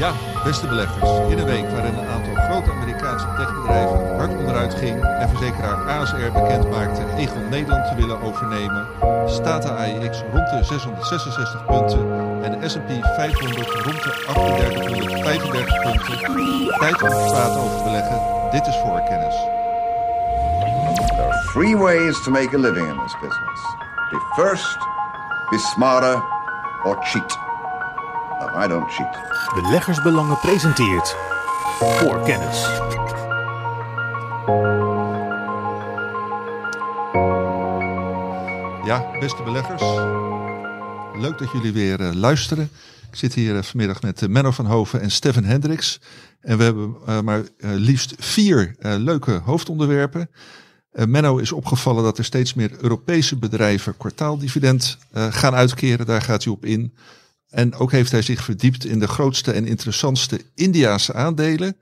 [0.00, 0.12] Ja,
[0.44, 1.10] beste beleggers.
[1.28, 6.32] In een week waarin een aantal grote Amerikaanse techbedrijven hard onderuit ging en verzekeraar ASR
[6.32, 8.86] bekend maakte Egon Nederland te willen overnemen,
[9.26, 12.00] staat de AEX rond de 666 punten
[12.42, 16.18] en de S&P 500 rond de 3835 punten.
[16.78, 18.20] Tijd om te praten over beleggen.
[18.50, 19.34] Dit is voorkennis.
[21.08, 23.60] There are three ways to make a living in this business.
[24.10, 24.78] Be first,
[25.50, 26.22] be smarter,
[26.84, 27.39] or cheat.
[28.56, 29.18] I don't cheat.
[29.54, 31.16] Beleggersbelangen presenteert
[31.78, 32.60] voor kennis.
[38.84, 39.82] Ja, beste beleggers.
[41.22, 42.70] Leuk dat jullie weer eh, luisteren.
[43.10, 46.00] Ik zit hier eh, vanmiddag met eh, Menno van Hoven en Stefan Hendricks.
[46.40, 50.30] En we hebben eh, maar liefst vier leuke hoofdonderwerpen.
[50.92, 56.06] Eh, Menno is opgevallen dat er steeds meer Europese bedrijven kwartaaldividend eh, gaan uitkeren.
[56.06, 56.94] Daar gaat hij op in.
[57.50, 61.76] En ook heeft hij zich verdiept in de grootste en interessantste Indiaanse aandelen.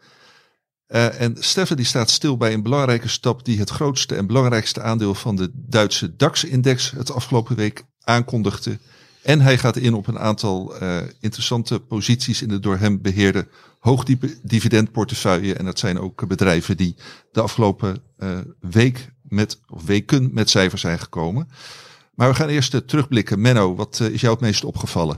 [0.87, 4.83] Eh, en Stefan die staat stil bij een belangrijke stap die het grootste en belangrijkste
[4.83, 8.79] aandeel van de Duitse DAX-index het afgelopen week aankondigde.
[9.23, 13.49] En hij gaat in op een aantal eh, interessante posities in de door hem beheerde
[13.79, 15.55] hoogdividendportefeuille.
[15.55, 16.97] En dat zijn ook bedrijven die
[17.33, 21.49] de afgelopen eh, week met, of weken met cijfers zijn gekomen.
[22.19, 23.41] Maar we gaan eerst eh, terugblikken.
[23.41, 25.17] Menno, wat eh, is jou het meest opgevallen?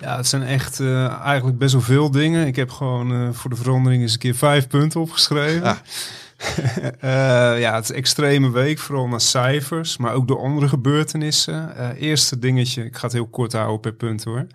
[0.00, 2.46] Ja, het zijn echt eh, eigenlijk best wel veel dingen.
[2.46, 5.62] Ik heb gewoon voor de verandering eens een keer vijf punten opgeschreven.
[5.62, 5.76] Ah.
[7.00, 7.10] Eh,
[7.60, 11.76] ja, het is een extreme week, vooral naar cijfers, maar ook door andere gebeurtenissen.
[11.76, 14.46] Eh, eerste dingetje, ik ga het heel kort houden per punt hoor,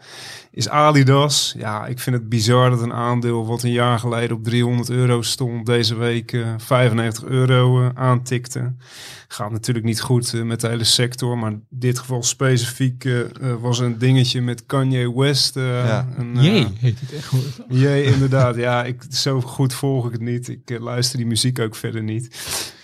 [0.51, 1.53] is Adidas.
[1.57, 5.21] Ja, ik vind het bizar dat een aandeel wat een jaar geleden op 300 euro
[5.21, 8.73] stond, deze week eh, 95 euro eh, aantikte.
[9.27, 13.07] Gaat natuurlijk niet goed met de hele sector, maar in dit geval specifiek
[13.61, 15.57] was een dingetje met Kanye West.
[15.57, 16.07] eh, Ja.
[16.17, 17.59] een, Jee, heet het echt goed.
[17.69, 18.55] Jee, inderdaad.
[18.55, 20.47] Ja, ik, zo goed volg ik het niet.
[20.49, 22.35] Ik luister die muziek ook verder niet.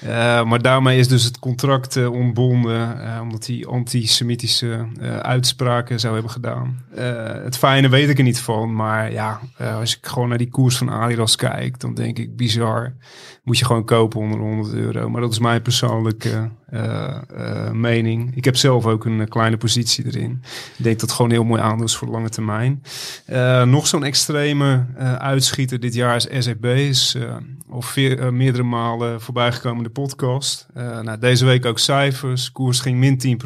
[0.02, 4.88] Eh, maar daarmee is dus het contract eh, ontbonden, eh, omdat hij antisemitische
[5.22, 6.84] uitspraken zou hebben gedaan.
[7.44, 10.78] Het fijne weet ik er niet van, maar ja, als ik gewoon naar die koers
[10.78, 12.94] van Adidas kijk, dan denk ik bizar.
[13.44, 15.10] Moet je gewoon kopen onder 100 euro.
[15.10, 18.36] Maar dat is mijn persoonlijke eh, eh, mening.
[18.36, 20.42] Ik heb zelf ook een eh, kleine positie erin.
[20.78, 22.84] Ik denk dat het gewoon heel mooi aandeel is voor de lange termijn.
[23.70, 24.86] Nog zo'n extreme
[25.18, 26.66] uitschieter dit jaar is SAP.
[26.66, 27.16] Is
[27.96, 30.68] eh, meerdere malen voorbijgekomen de podcast.
[30.74, 32.52] Nou, deze week ook cijfers.
[32.52, 33.40] Koers ging min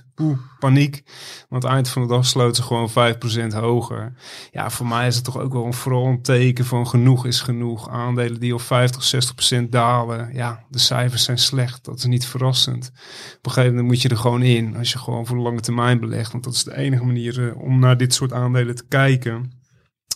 [0.00, 0.04] 10%.
[0.16, 1.02] Oeh, paniek.
[1.48, 4.12] Want eind van de dag sloot ze gewoon 5% hoger.
[4.52, 7.40] Ja, voor mij is het toch ook wel een, vooral een teken van genoeg is
[7.40, 7.88] genoeg.
[7.88, 10.30] Aandelen die op 50, 60% dalen.
[10.32, 11.84] Ja, de cijfers zijn slecht.
[11.84, 12.69] Dat is niet verrassend.
[12.76, 14.76] Op een gegeven moment moet je er gewoon in.
[14.76, 16.32] Als je gewoon voor de lange termijn belegt.
[16.32, 19.52] Want dat is de enige manier eh, om naar dit soort aandelen te kijken.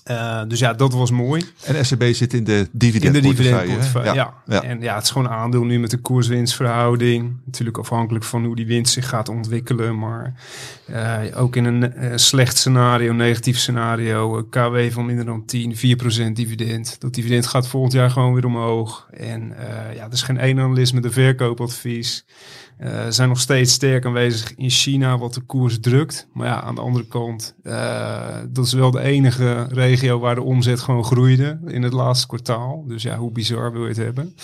[0.05, 1.45] Eh, dus ja, dat was mooi.
[1.65, 3.67] En SCB zit in de In de dividendportefeuille.
[3.67, 4.35] dividendportefeuille, ja.
[4.47, 4.63] ja.
[4.63, 7.37] En ja, het is gewoon een aandeel nu met een koers-winstverhouding.
[7.45, 9.99] Natuurlijk afhankelijk van hoe die winst zich gaat ontwikkelen.
[9.99, 10.35] Maar
[10.87, 16.33] eh, ook in een eh, slecht scenario, negatief scenario, KW van minder dan 10, 4%
[16.33, 17.01] dividend.
[17.01, 19.09] Dat dividend gaat volgend jaar gewoon weer omhoog.
[19.11, 19.53] En
[19.95, 22.25] ja, er is geen één analist met een verkoopadvies.
[22.77, 26.29] Eh, zijn nog steeds sterk aanwezig in China, wat de koers drukt.
[26.33, 30.43] Maar ja, aan de andere kant, eh, dat is wel de enige regio waar de
[30.43, 32.85] omzet gewoon groeide in het laatste kwartaal.
[32.87, 34.35] Dus ja, hoe bizar wil je het hebben?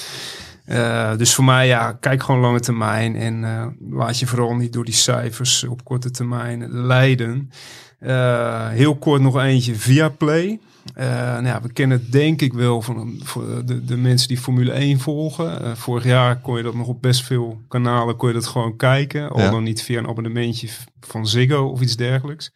[0.65, 3.45] Eh, dus voor mij, ja, kijk gewoon lange termijn en
[3.91, 7.51] laat je vooral niet door die cijfers op korte termijn leiden.
[8.01, 10.61] Eh, heel kort nog eentje via Play.
[10.95, 14.39] Eh, nou ja, we kennen het denk ik wel van voor de, de mensen die
[14.39, 15.63] Formule 1 volgen.
[15.63, 18.77] Eh, vorig jaar kon je dat nog op best veel kanalen kon je dat gewoon
[18.77, 19.31] kijken.
[19.31, 20.69] Al dan niet via een abonnementje
[21.01, 22.53] van Ziggo of iets dergelijks.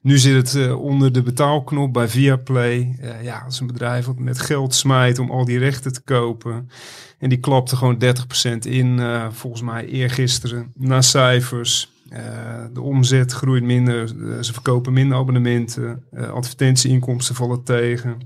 [0.00, 2.98] Nu zit het onder de betaalknop bij Viaplay.
[3.22, 6.70] Ja, dat is een bedrijf wat met geld smijt om al die rechten te kopen.
[7.18, 11.95] En die klapte gewoon 30% in, volgens mij eergisteren, naar cijfers.
[12.08, 18.18] Eh, de omzet groeit minder, eh, ze verkopen minder abonnementen, eh, advertentieinkomsten vallen tegen.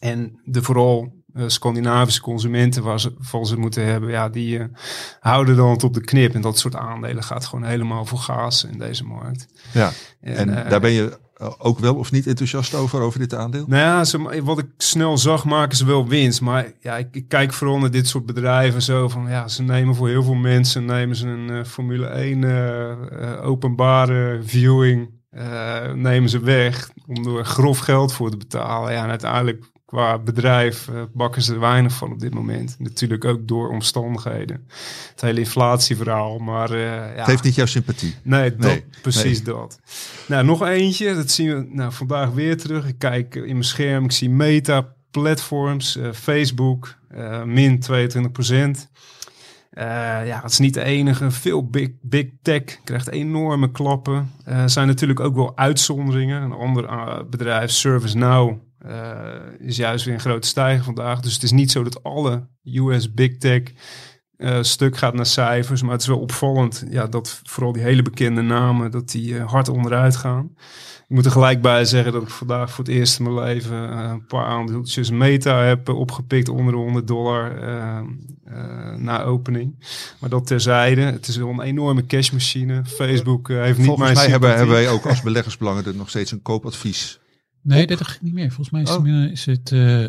[0.00, 4.64] En de vooral eh, Scandinavische consumenten waar ze, van ze moeten hebben, ja, die eh,
[5.20, 6.34] houden dan het op de knip.
[6.34, 9.46] En dat soort aandelen gaat gewoon helemaal voor gaas in deze markt.
[9.72, 9.92] Ja.
[10.20, 11.18] En eh, daar ben je
[11.58, 13.64] ook wel of niet enthousiast over, over dit aandeel?
[13.66, 16.40] nou ja, ze, wat ik snel zag, maken ze wel winst.
[16.40, 19.94] Maar ja, ik, ik kijk vooral naar dit soort bedrijven zo van, ja, ze nemen
[19.94, 25.10] voor heel veel mensen, nemen ze een Formule 1 eh, eh, openbare viewing,
[25.94, 28.92] nemen ze weg om er grof geld voor te betalen.
[28.92, 32.76] Ja, en uiteindelijk qua bedrijf uh, bakken ze er weinig van op dit moment.
[32.78, 34.66] Natuurlijk ook door omstandigheden.
[35.10, 36.70] Het hele inflatieverhaal, maar...
[36.70, 37.12] Uh, ja.
[37.14, 38.14] Het heeft niet jouw sympathie.
[38.22, 39.80] Nee, dat, precies dat.
[40.26, 41.14] Nou, nog eentje.
[41.14, 42.86] Dat zien we nou, vandaag weer terug.
[42.86, 46.94] Ik kijk in mijn scherm, ik zie Meta platforms, uh, Facebook,
[47.44, 48.90] min 22 procent.
[49.78, 49.84] Uh,
[50.26, 51.30] ja, het is niet de enige.
[51.30, 54.30] Veel big, big tech krijgt enorme klappen.
[54.44, 56.42] Er uh, zijn natuurlijk ook wel uitzonderingen.
[56.42, 58.58] Een ander uh, bedrijf, ServiceNow,
[59.58, 61.20] is juist weer een grote stijger vandaag.
[61.20, 63.62] Dus het is niet zo dat alle US big tech
[64.60, 65.82] stuk gaat naar cijfers.
[65.82, 69.68] Maar het is wel opvallend ja, dat vooral die hele bekende namen, dat die hard
[69.68, 70.54] onderuit gaan.
[71.12, 73.98] Ik moet er gelijk bij zeggen dat ik vandaag voor het eerst in mijn leven
[73.98, 79.84] een paar aandeeltjes Meta heb opgepikt onder de 100 dollar uh, na opening.
[80.20, 82.84] Maar dat terzijde, het is wel een enorme cashmachine.
[82.84, 86.30] Facebook uh, heeft niet Volgens mij hebben, hebben wij ook als beleggersbelangen er nog steeds
[86.30, 87.20] een koopadvies.
[87.62, 88.48] Nee, dat gaat niet meer.
[88.48, 89.30] Volgens mij is, oh.
[89.30, 90.06] is het uh,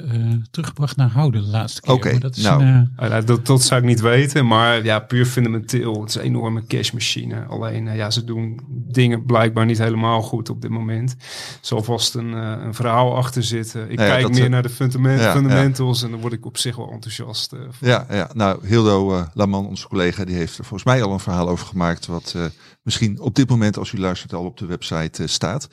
[0.52, 1.94] teruggebracht naar houden de laatste keer.
[1.94, 2.64] Oké, dat, is nou.
[2.64, 4.48] een, uh, dat, dat zou ik niet weten.
[4.48, 6.02] Maar ja, puur fundamenteel.
[6.02, 7.46] Het is een enorme cashmachine.
[7.46, 11.12] Alleen, ja, ze doen dingen blijkbaar niet helemaal goed op dit moment.
[11.12, 11.18] Er
[11.62, 13.92] zal vast een, een verhaal achter zitten.
[13.92, 16.46] Ik Nou ja, kijk meer uh, naar de fundament, ja, fundamentals en dan word ik
[16.46, 17.56] op zich wel enthousiast.
[17.80, 21.20] Ja, ja, nou, Hildo uh, Laman, onze collega, die heeft er volgens mij al een
[21.20, 22.06] verhaal over gemaakt.
[22.06, 22.46] Wat uh,
[22.82, 25.68] misschien op dit moment, als u luistert, al op de website staat.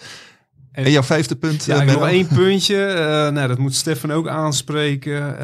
[0.72, 1.64] En, en, jouw vijfde punt?
[1.64, 2.75] Ja, nog één puntje.
[2.88, 5.12] Uh, nou, dat moet Stefan ook aanspreken.
[5.12, 5.38] Uh,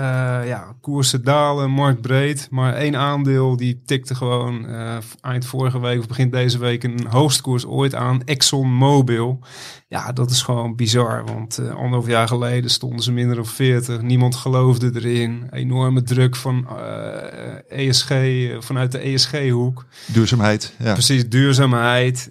[0.46, 2.48] ja, koersen dalen, marktbreed.
[2.50, 7.06] Maar één aandeel die tikte gewoon uh, eind vorige week of begin deze week een
[7.08, 8.24] hoogstkoers ooit aan.
[8.24, 9.38] ExxonMobil.
[9.88, 11.24] Ja, dat is gewoon bizar.
[11.24, 14.02] Want anderhalf jaar geleden stonden ze minder dan 40.
[14.02, 15.48] Niemand geloofde erin.
[15.50, 16.68] Enorme druk van
[17.68, 18.10] ESG,
[18.58, 19.86] vanuit de ESG-hoek.
[20.06, 20.74] Duurzaamheid.
[20.78, 20.92] Ja.
[20.92, 22.28] Precies, duurzaamheid.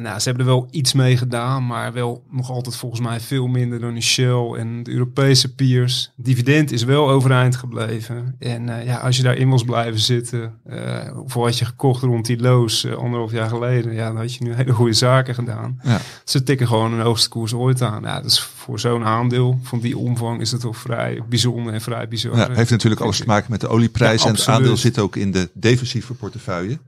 [0.00, 3.46] Nou, ze hebben er wel iets mee gedaan, maar wel nog altijd volgens mij veel
[3.46, 6.12] minder dan de Shell en de Europese peers.
[6.16, 8.36] Dividend is wel overeind gebleven.
[8.38, 12.26] En uh, ja, als je daarin was blijven zitten, uh, of had je gekocht rond
[12.26, 15.80] die loos uh, anderhalf jaar geleden, ja, dan had je nu hele goede zaken gedaan.
[15.82, 16.00] Ja.
[16.24, 18.02] Ze tikken gewoon een hoogste koers ooit aan.
[18.02, 22.08] Ja, dus voor zo'n aandeel van die omvang is het toch vrij bijzonder en vrij
[22.08, 22.36] bizar.
[22.36, 25.16] Ja, heeft natuurlijk alles te maken met de olieprijs ja, en het aandeel zit ook
[25.16, 26.78] in de defensieve portefeuille.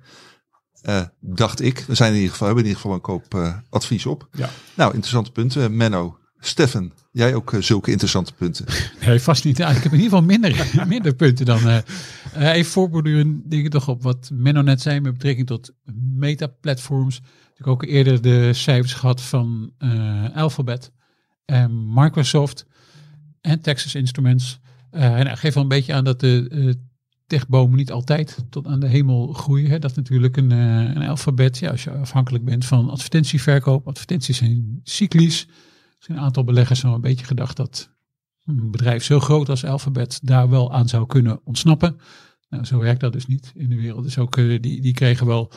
[0.88, 1.84] Uh, dacht ik.
[1.86, 4.28] We zijn in ieder geval, hebben in ieder geval een koopadvies uh, op.
[4.32, 4.48] Ja.
[4.74, 5.76] Nou, interessante punten.
[5.76, 8.66] Menno, Steffen, jij ook uh, zulke interessante punten?
[9.06, 9.56] Nee, vast niet.
[9.56, 11.66] Ja, ik heb in ieder geval minder, minder punten dan.
[11.66, 11.78] Uh,
[12.34, 15.72] even voorborduren dingen toch op wat Menno net zei met betrekking tot
[16.14, 17.20] meta-platforms.
[17.56, 19.72] Ik ook eerder de cijfers gehad van
[20.34, 20.90] Alphabet,
[21.44, 22.66] en Microsoft
[23.40, 24.60] en Texas Instruments.
[24.90, 26.78] en dat geeft wel een beetje aan dat de
[27.26, 29.70] techbomen niet altijd tot aan de hemel groeien.
[29.70, 29.78] Hè.
[29.78, 31.58] Dat natuurlijk een, een alfabet.
[31.58, 33.88] Ja, als je afhankelijk bent van advertentieverkoop.
[33.88, 35.48] Advertenties zijn cyclisch.
[35.98, 37.94] Zijn een aantal beleggers zo een beetje gedacht dat
[38.44, 42.00] een bedrijf zo groot als Alphabet daar wel aan zou kunnen ontsnappen.
[42.48, 44.04] Nou, zo werkt dat dus niet in de wereld.
[44.04, 45.52] Dus ook uh, die, die kregen wel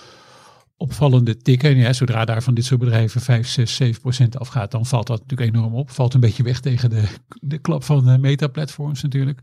[0.78, 1.70] opvallende tikken.
[1.70, 5.08] En ja, zodra daar van dit soort bedrijven 5, 6, 7 procent afgaat, dan valt
[5.08, 5.92] dat natuurlijk enorm op.
[5.92, 7.04] Valt een beetje weg tegen de,
[7.42, 9.42] de klap van de meta-platforms natuurlijk.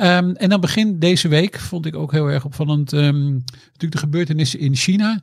[0.00, 2.92] Um, en dan begin deze week vond ik ook heel erg opvallend.
[2.92, 5.22] Um, natuurlijk de gebeurtenissen in China.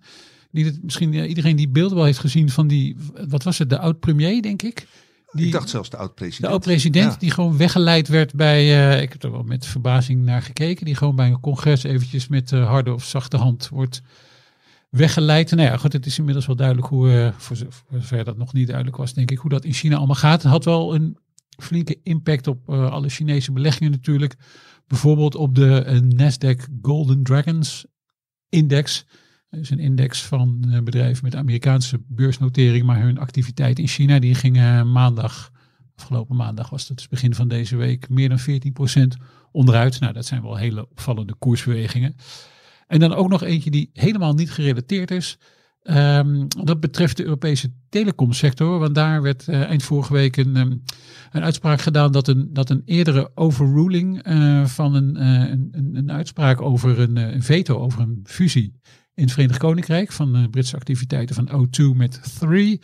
[0.51, 2.95] Die het, misschien uh, iedereen die beelden wel heeft gezien van die,
[3.27, 4.87] wat was het, de oud-premier, denk ik.
[5.31, 6.41] Die, ik dacht zelfs de oud-president.
[6.45, 7.19] De oud-president, ja.
[7.19, 10.95] die gewoon weggeleid werd bij, uh, ik heb er wel met verbazing naar gekeken, die
[10.95, 14.01] gewoon bij een congres eventjes met uh, harde of zachte hand wordt
[14.89, 15.51] weggeleid.
[15.51, 17.57] Nou ja, goed, het is inmiddels wel duidelijk hoe, uh, voor
[17.91, 20.43] zover dat nog niet duidelijk was, denk ik, hoe dat in China allemaal gaat.
[20.43, 21.17] Het had wel een
[21.57, 24.35] flinke impact op uh, alle Chinese beleggingen natuurlijk.
[24.87, 27.85] Bijvoorbeeld op de uh, Nasdaq Golden Dragons
[28.49, 29.05] index.
[29.49, 34.19] Dat is een index van uh, bedrijven met Amerikaanse beursnotering, maar hun activiteit in China
[34.19, 35.51] die ging maandag,
[35.95, 38.39] afgelopen maandag was het dus begin van deze week, meer dan
[39.17, 39.99] 14% onderuit.
[39.99, 42.15] Nou, dat zijn wel hele opvallende koersbewegingen.
[42.87, 45.37] En dan ook nog eentje die helemaal niet gerelateerd is.
[45.91, 50.83] Um, dat betreft de Europese telecomsector, want daar werd uh, eind vorige week een, um,
[51.31, 56.11] een uitspraak gedaan dat een, dat een eerdere overruling uh, van een, uh, een, een,
[56.11, 58.73] uitspraak over een, een, veto, over een fusie
[59.13, 62.81] in het Verenigd Koninkrijk van Britse activiteiten van O2 met 3,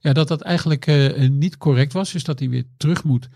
[0.00, 0.86] ja, dat dat eigenlijk
[1.30, 3.28] niet correct was, dus dat hij weer terug moet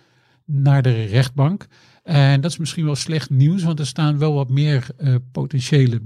[0.45, 1.67] naar de rechtbank.
[2.03, 4.87] En dat is misschien wel slecht nieuws, want er staan wel wat meer
[5.33, 6.01] potentiële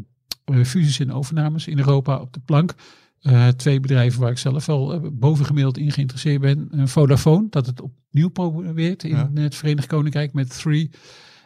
[0.65, 2.75] fusies en overnames in Europa op de plank.
[3.23, 6.69] Uh, twee bedrijven waar ik zelf wel uh, bovengemiddeld in geïnteresseerd ben.
[6.75, 9.31] Uh, Vodafone, dat het opnieuw probeert in ja.
[9.35, 10.91] het Verenigd Koninkrijk met Three.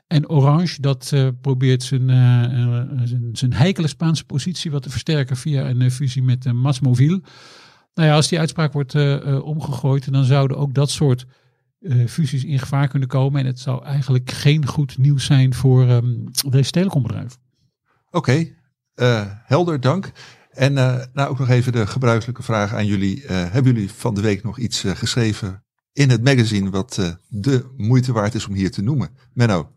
[0.07, 2.09] En Orange, dat probeert zijn,
[3.05, 7.21] zijn, zijn heikele Spaanse positie wat te versterken via een fusie met uh, Masmovil.
[7.95, 8.95] Nou ja, als die uitspraak wordt
[9.43, 11.27] omgegooid, dan zouden ook dat soort
[11.83, 13.41] eh, fusies in gevaar kunnen komen.
[13.41, 16.15] En het zou eigenlijk geen goed nieuws zijn voor ehm,
[16.51, 17.39] deze telecombedrijf.
[18.11, 18.47] Oké, eh,
[19.45, 20.13] helder, dank.
[20.53, 23.27] En eh, nou ook nog even de gebruikelijke vraag aan jullie.
[23.27, 27.09] Eh, hebben jullie van de week nog iets eh, geschreven in het magazine wat eh,
[27.29, 29.09] de moeite waard is om hier te noemen?
[29.35, 29.71] Menno.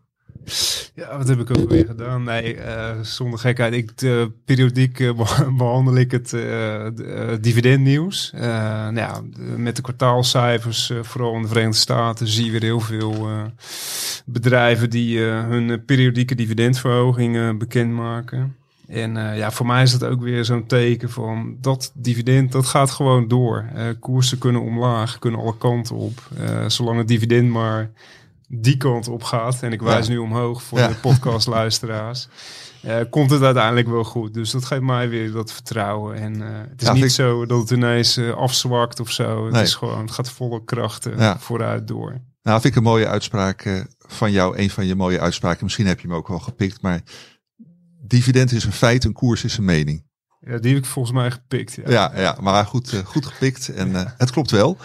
[0.94, 2.22] Ja, wat heb ik ook weer gedaan?
[2.24, 3.72] Nee, eh, zonder gekheid.
[3.72, 6.40] Ik, de, periodiek eh, be- behandel ik het eh,
[6.94, 8.32] de, eh, dividendnieuws.
[8.34, 9.22] Eh, nou ja,
[9.56, 13.42] met de kwartaalcijfers, eh, vooral in de Verenigde Staten, zie je weer heel veel eh,
[14.26, 18.56] bedrijven die eh, hun eh, periodieke dividendverhoging eh, bekendmaken.
[18.86, 22.66] En eh, ja, voor mij is dat ook weer zo'n teken van dat dividend, dat
[22.66, 23.68] gaat gewoon door.
[23.74, 26.28] Eh, koersen kunnen omlaag, kunnen alle kanten op.
[26.38, 27.90] Eh, zolang het dividend maar
[28.48, 29.62] die kant op gaat.
[29.62, 30.12] En ik wijs Ja.
[30.12, 30.88] nu omhoog voor Ja.
[30.88, 32.28] de podcastluisteraars.
[33.10, 34.34] komt het uiteindelijk wel goed.
[34.34, 36.16] Dus dat geeft mij weer dat vertrouwen.
[36.16, 39.44] En het is Ja, niet ik- zo dat het ineens afzwakt of zo.
[39.44, 39.62] Het Nee.
[39.62, 42.20] is gewoon, het gaat volle krachten vooruit door.
[42.42, 44.58] Nou, vind ik een mooie uitspraak van jou.
[44.58, 45.64] Een van je mooie uitspraken.
[45.64, 46.82] Misschien heb je hem ook wel gepikt.
[46.82, 47.00] Maar
[48.08, 50.04] dividend is een feit, een koers is een mening.
[50.40, 51.74] Ja, die heb ik volgens mij gepikt.
[51.74, 51.90] Ja.
[51.90, 53.68] Ja, ja maar goed, eh, goed gepikt.
[53.68, 54.76] En eh, het klopt wel.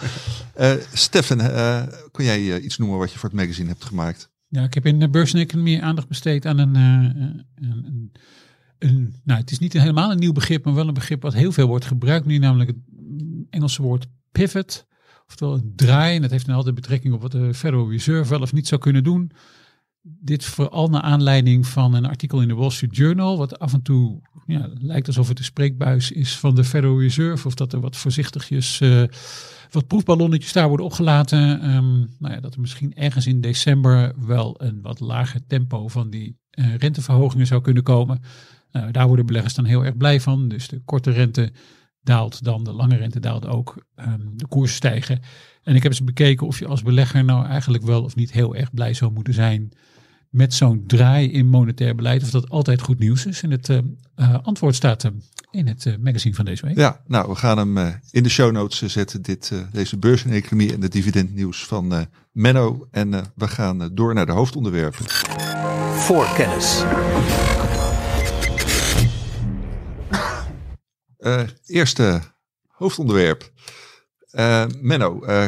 [0.54, 4.30] Eh Stefan, eh, kun jij iets noemen wat je voor het magazine hebt gemaakt?
[4.48, 8.12] Ja, ik heb in de Beurs en Economie aandacht besteed aan een, eh, een, een,
[8.78, 11.52] een- nou, het is niet helemaal een nieuw begrip, maar wel een begrip wat heel
[11.52, 12.78] veel wordt gebruikt nu, namelijk het
[13.50, 14.86] Engelse woord pivot,
[15.26, 16.16] oftewel een draai.
[16.16, 18.80] En dat heeft dan altijd betrekking op wat de Federal Reserve wel of niet zou
[18.80, 19.30] kunnen doen.
[20.02, 23.82] Dit vooral naar aanleiding van een artikel in de Wall Street Journal, wat af en
[23.82, 27.80] toe ja, lijkt alsof het de spreekbuis is van de Federal Reserve, of dat er
[27.80, 29.02] wat voorzichtigjes eh,
[29.70, 31.60] wat proefballonnetjes daar worden opgelaten.
[31.60, 36.10] Ehm, nou ja, dat er misschien ergens in december wel een wat lager tempo van
[36.10, 38.20] die eh, renteverhogingen zou kunnen komen.
[38.72, 40.48] Nou, daar worden beleggers dan heel erg blij van.
[40.48, 41.52] Dus de korte rente
[42.02, 45.20] daalt dan, de lange rente daalt ook, ehm, de koersen stijgen.
[45.62, 48.54] En ik heb eens bekeken of je als belegger nou eigenlijk wel of niet heel
[48.54, 49.72] erg blij zou moeten zijn
[50.32, 52.22] met zo'n draai in monetair beleid.
[52.22, 53.42] Of dat altijd goed nieuws is.
[53.42, 53.78] En het eh,
[54.14, 55.10] eh, antwoord staat eh,
[55.50, 56.76] in het eh, magazine van deze week.
[56.76, 59.22] Ja, nou, we gaan hem eh, in de show notes zetten.
[59.22, 62.00] Dit, eh, deze beurs en economie en de dividendnieuws van eh,
[62.32, 62.88] Menno.
[62.90, 65.04] En eh, we gaan door naar de hoofdonderwerpen.
[65.94, 66.84] Voorkennis.
[71.18, 72.20] Eh, eerste
[72.66, 73.52] hoofdonderwerp.
[74.30, 75.44] Eh, Menno, eh,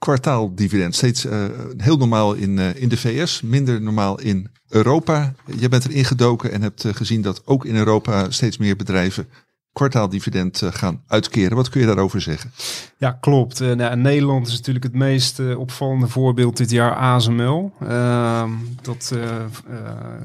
[0.00, 0.94] kwartaaldividend.
[0.94, 1.44] Steeds eh,
[1.76, 5.34] heel normaal in, eh, in de VS, minder normaal in Europa.
[5.58, 9.28] Je bent erin gedoken en hebt eh, gezien dat ook in Europa steeds meer bedrijven
[9.72, 11.56] kwartaaldividend eh, gaan uitkeren.
[11.56, 12.50] Wat kun je daarover zeggen?
[12.96, 13.60] Ja, klopt.
[13.60, 17.72] Eh, nou, Nederland is natuurlijk het meest eh, opvallende voorbeeld dit jaar ASML.
[17.80, 18.50] Ehm,
[18.82, 19.12] dat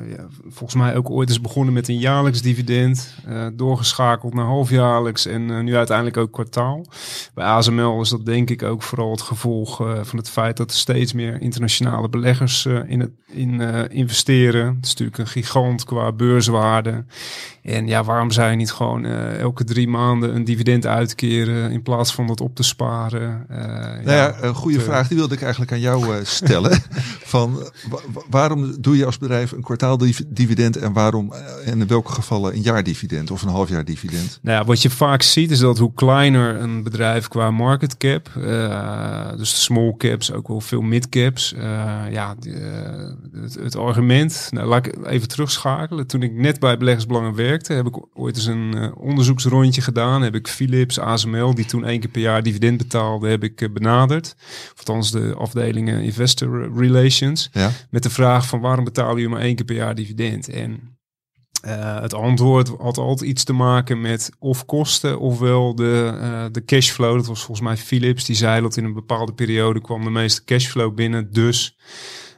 [0.07, 3.13] ja, volgens mij ook ooit is begonnen met een jaarlijks dividend.
[3.53, 6.85] doorgeschakeld naar halfjaarlijks en nu uiteindelijk ook kwartaal.
[7.33, 10.77] Bij ASML is dat denk ik ook vooral het gevolg van het feit dat er
[10.77, 13.61] steeds meer internationale beleggers in, het, in
[13.91, 14.65] investeren.
[14.65, 17.05] Het is natuurlijk een gigant qua beurswaarde.
[17.65, 21.81] En ja, waarom zou je niet gewoon eh, elke drie maanden een dividend uitkeren in
[21.81, 23.45] plaats van dat op te sparen?
[23.49, 23.57] Eh,
[24.05, 25.07] Nou ja, een goede eh, vraag.
[25.07, 26.71] Die wilde ik eigenlijk aan jou stellen.
[27.35, 27.53] Van,
[27.89, 31.33] wa- wa- waarom doe je als bedrijf een kwartaaldividend en waarom
[31.65, 34.39] en in welke gevallen een jaardividend of een halfjaardividend?
[34.41, 38.29] Nou ja, wat je vaak ziet is dat hoe kleiner een bedrijf qua market cap,
[39.37, 41.53] dus de small caps, ook wel veel mid caps.
[42.11, 42.35] ja,
[43.41, 46.07] het, het argument, nou laat ik even terugschakelen.
[46.07, 50.21] Toen ik net bij Beleggersbelangen werkte, heb ik ooit eens een eh, onderzoeksrondje gedaan.
[50.21, 53.69] Heb ik Philips, ASML, die toen één keer per jaar dividend betaalde, heb ik eh,
[53.69, 54.35] benaderd.
[54.77, 57.49] Althans de afdelingen Investor Relations.
[57.51, 57.71] Ja?
[57.89, 60.49] Met de vraag van waarom betalen jullie maar één keer per jaar dividend?
[60.49, 60.97] En
[61.61, 67.15] eh, het antwoord had altijd iets te maken met of kosten ofwel de, de cashflow.
[67.15, 68.25] Dat was volgens mij Philips.
[68.25, 71.31] Die zei dat in een bepaalde periode kwam de meeste cashflow binnen.
[71.31, 71.77] Dus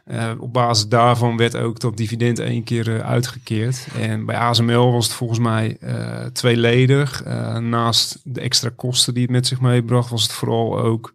[0.08, 3.88] eh, op basis daarvan werd ook dat dividend één keer eh, uitgekeerd.
[4.00, 7.24] En bij ASML was het volgens mij eh, tweeledig.
[7.60, 11.14] Naast de extra kosten die het met zich meebracht, was het vooral ook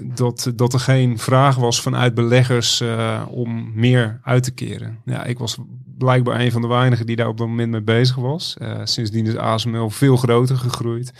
[0.00, 2.82] dat, dat er geen vraag was vanuit beleggers
[3.28, 4.98] om meer uit te keren.
[5.04, 5.56] Ja, ik was
[5.98, 8.56] blijkbaar een van de weinigen die daar op dat moment mee bezig was.
[8.84, 11.12] Sindsdien is ASML veel groter gegroeid.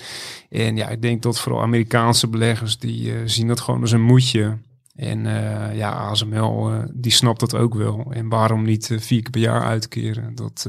[0.51, 4.57] En ja, ik denk dat vooral Amerikaanse beleggers die zien dat gewoon als een moedje.
[4.99, 8.07] En eh, ja, ASML eh, die snapt dat ook wel.
[8.11, 10.35] En waarom niet eh, vier keer per jaar uitkeren?
[10.35, 10.67] Dat,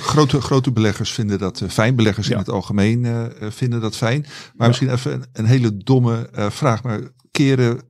[0.00, 1.96] Grote, grote beleggers vinden dat fijn.
[1.96, 4.20] Beleggers in het algemeen vinden dat fijn.
[4.20, 4.66] Maar Ja.
[4.66, 6.82] misschien even een, een hele domme vraag.
[6.82, 7.80] Maar keren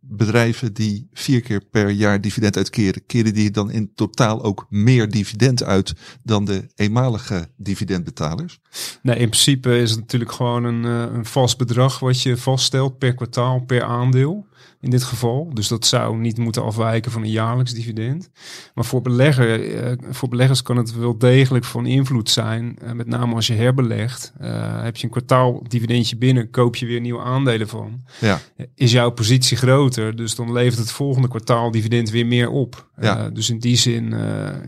[0.00, 5.10] bedrijven die vier keer per jaar dividend uitkeren, keren die dan in totaal ook meer
[5.10, 8.60] dividend uit dan de eenmalige dividendbetalers?
[9.02, 13.14] Nee, in principe is het natuurlijk gewoon een, een vast bedrag wat je vaststelt per
[13.14, 14.46] kwartaal, per aandeel
[14.84, 15.50] in dit geval.
[15.52, 18.30] Dus dat zou niet moeten afwijken van een jaarlijks dividend.
[18.74, 22.76] Maar voor, belegger, eh, voor beleggers kan het wel degelijk van invloed zijn.
[22.80, 24.32] Eh, met name als je herbelegt.
[24.40, 28.04] Uh, heb je een kwartaal dividendje binnen, koop je weer nieuwe aandelen van.
[28.20, 28.40] Ja.
[28.74, 32.92] Is jouw positie groter, dus dan levert het volgende kwartaal dividend weer meer op.
[33.00, 33.30] Ja.
[33.30, 34.14] dus in die zin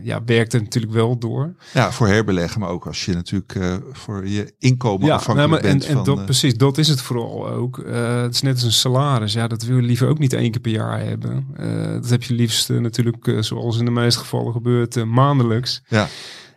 [0.03, 1.55] ja, werkt het natuurlijk wel door.
[1.73, 3.59] Ja, voor herbeleggen, maar ook als je natuurlijk
[3.91, 5.83] voor je inkomen ja, afhankelijk nou, maar, bent.
[5.83, 7.83] En, en van, dat, precies, dat is het vooral ook.
[7.87, 9.33] het is net als een salaris.
[9.33, 11.47] Ja, dat wil je liever ook niet één keer per jaar hebben.
[11.59, 15.81] Uh, dat heb je liefst uh, natuurlijk, uh, zoals in de meeste gevallen gebeurt, maandelijks.
[15.87, 16.07] Ja.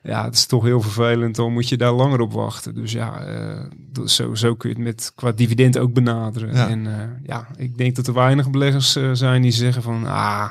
[0.02, 1.36] Ja, het is toch heel vervelend.
[1.36, 2.74] Dan moet je daar langer op wachten.
[2.74, 3.24] Dus ja,
[4.04, 6.54] zo, zo kun je het met qua dividend ook benaderen.
[6.54, 6.68] Ja.
[6.68, 6.88] En
[7.22, 10.50] ja, ik denk dat er weinig beleggers zijn die zeggen van, ah,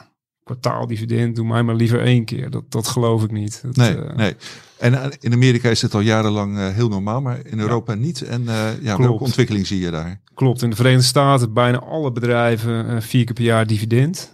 [0.49, 2.49] kwartaaldividend, doe mij maar liever één keer.
[2.49, 3.61] Dat, dat geloof ik niet.
[3.65, 4.35] Dat, nee, nee.
[4.77, 7.99] En in Amerika is het al jarenlang uh, heel normaal, maar in Europa ja.
[7.99, 8.21] niet.
[8.21, 8.47] En uh,
[8.81, 8.99] ja, Klopt.
[8.99, 10.19] welke ontwikkeling zie je daar?
[10.33, 10.61] Klopt.
[10.61, 14.31] In de Verenigde Staten bijna alle bedrijven vier keer per jaar dividend.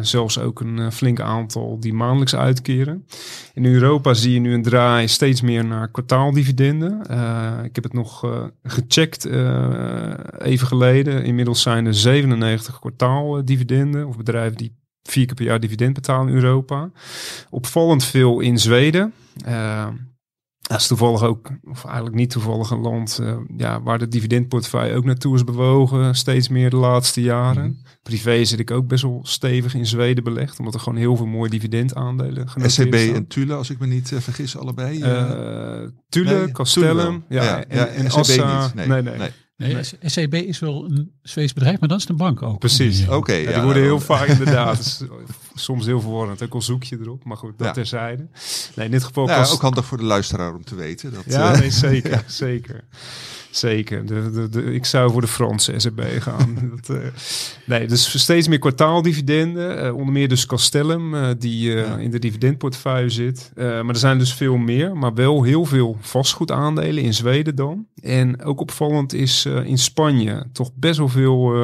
[0.00, 3.06] zelfs ook een flink aantal die maandelijks uitkeren.
[3.54, 7.00] In Europa zie je nu een draai steeds meer naar kwartaaldividenden.
[7.64, 9.26] ik heb het nog gecheckt
[10.38, 11.24] even geleden.
[11.24, 14.72] Inmiddels zijn er 97 kwartaaldividenden of bedrijven die
[15.06, 16.90] vier keer per jaar dividend betalen in Europa.
[17.50, 19.12] Opvallend veel in Zweden.
[19.48, 19.86] Uh,
[20.60, 24.94] dat is toevallig ook, of eigenlijk niet toevallig een land uh, ja, waar de dividendportefeuille
[24.94, 27.64] ook naartoe is bewogen, steeds meer de laatste jaren.
[27.64, 27.84] Mm -hmm.
[28.02, 31.26] Privé zit ik ook best wel stevig in Zweden belegd, omdat er gewoon heel veel
[31.26, 34.98] mooie dividendaandelen SCB en Tule, als ik me niet uh, vergis, allebei?
[34.98, 38.86] Uh, nee, Castellum, ja, ja, en, ja, en SCB Assa, niet.
[38.86, 39.30] Nee, nee, nee.
[39.56, 39.82] Nee.
[40.02, 42.58] SCB is wel een Zweeds bedrijf, maar dan is het een bank ook.
[42.58, 43.02] Precies.
[43.04, 44.76] Oké, okay, ja, ja, die worden heel vaak inderdaad.
[44.76, 45.02] Dus
[45.54, 46.42] soms heel verwarrend.
[46.42, 47.72] Ook al zoek je erop, maar goed, dat Ja.
[47.72, 48.28] terzijde.
[48.74, 51.12] Nee, in dit geval Ja, kost- ook handig voor de luisteraar om te weten.
[51.12, 52.84] Dat, Ja, eh, nee, zeker, zeker.
[53.56, 54.06] Zeker.
[54.06, 56.58] De, de, de, ik zou voor de Franse SEB gaan.
[56.76, 57.06] dat, eh,
[57.66, 59.84] nee, dus steeds meer kwartaaldividenden.
[59.84, 61.96] eh, onder meer dus Castellum, eh, die Ja.
[61.96, 63.50] in de dividendportefeuille zit.
[63.54, 67.86] Maar er zijn dus veel meer, maar wel heel veel vastgoedaandelen in Zweden dan.
[68.02, 71.56] En ook opvallend is in Spanje toch best wel veel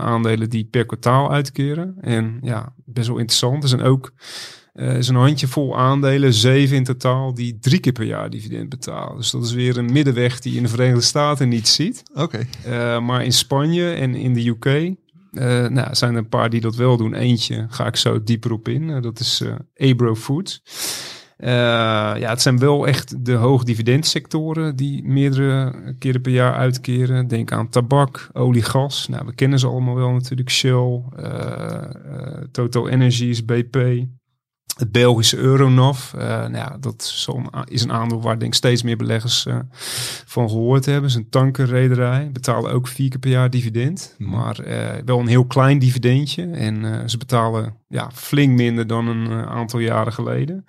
[0.00, 1.94] aandelen die per kwartaal uitkeren.
[2.00, 3.62] En ja, best wel interessant.
[3.62, 4.12] Er zijn ook
[4.74, 9.16] eh, is een handjevol aandelen, zeven in totaal, die drie keer per jaar dividend betalen.
[9.16, 12.02] Dus dat is weer een middenweg die je in de Verenigde Staten niet ziet.
[12.14, 16.50] Oké, Eh, maar in Spanje en in de UK eh, nou, zijn er een paar
[16.50, 17.14] die dat wel doen.
[17.14, 19.00] Eentje ga ik zo dieper op in.
[19.00, 19.42] Dat is
[19.76, 20.62] Abro Foods.
[21.36, 27.28] Ja, het zijn wel echt de hoogdividendsectoren die meerdere keren per jaar uitkeren.
[27.28, 29.08] Denk aan tabak, olie, gas.
[29.08, 30.50] Nou, we kennen ze allemaal wel natuurlijk.
[30.50, 34.06] Shell, eh, eh, Total Energies, BP.
[34.76, 37.26] Het Belgische Euronav, eh, nou ja, dat
[37.68, 39.58] is een aandeel waar denk ik steeds meer beleggers eh,
[40.24, 41.10] van gehoord hebben.
[41.10, 44.14] Is een tankerrederij, betalen ook vier keer per jaar dividend.
[44.18, 44.30] Mhm.
[44.30, 46.50] Maar eh, wel een heel klein dividendje.
[46.50, 50.64] En ze betalen ja, flink minder dan een aantal jaren geleden.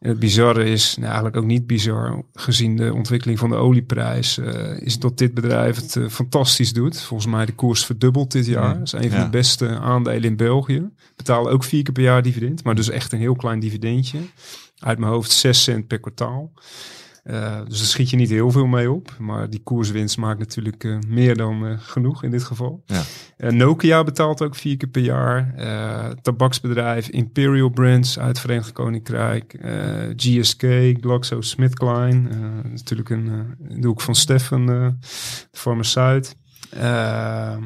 [0.00, 4.38] En het bizarre is, nou eigenlijk ook niet bizar, gezien de ontwikkeling van de olieprijs,
[4.38, 7.00] eh, is dat dit bedrijf het eh, fantastisch doet.
[7.00, 8.74] Volgens mij de koers verdubbeld dit jaar.
[8.78, 9.24] Dat is een van Ja.
[9.24, 10.88] de beste aandelen in België.
[11.16, 14.18] Betalen ook vier keer per jaar dividend, maar dus echt een heel klein dividendje.
[14.78, 16.52] Uit mijn hoofd 6 cent per kwartaal.
[17.26, 19.16] Eh, dus daar schiet je niet heel veel mee op.
[19.18, 22.82] Maar die koerswinst maakt natuurlijk eh, meer dan eh, genoeg in dit geval.
[22.86, 23.02] Ja.
[23.50, 25.54] Nokia betaalt ook vier keer per jaar.
[26.22, 29.58] Tabaksbedrijf Imperial Brands uit Verenigd Koninkrijk.
[30.16, 30.62] GSK,
[31.00, 32.28] GlaxoSmithKline.
[32.70, 34.94] natuurlijk een, in de hoek van Steffen, de
[35.52, 36.36] farmaceut.
[36.70, 37.56] Eh,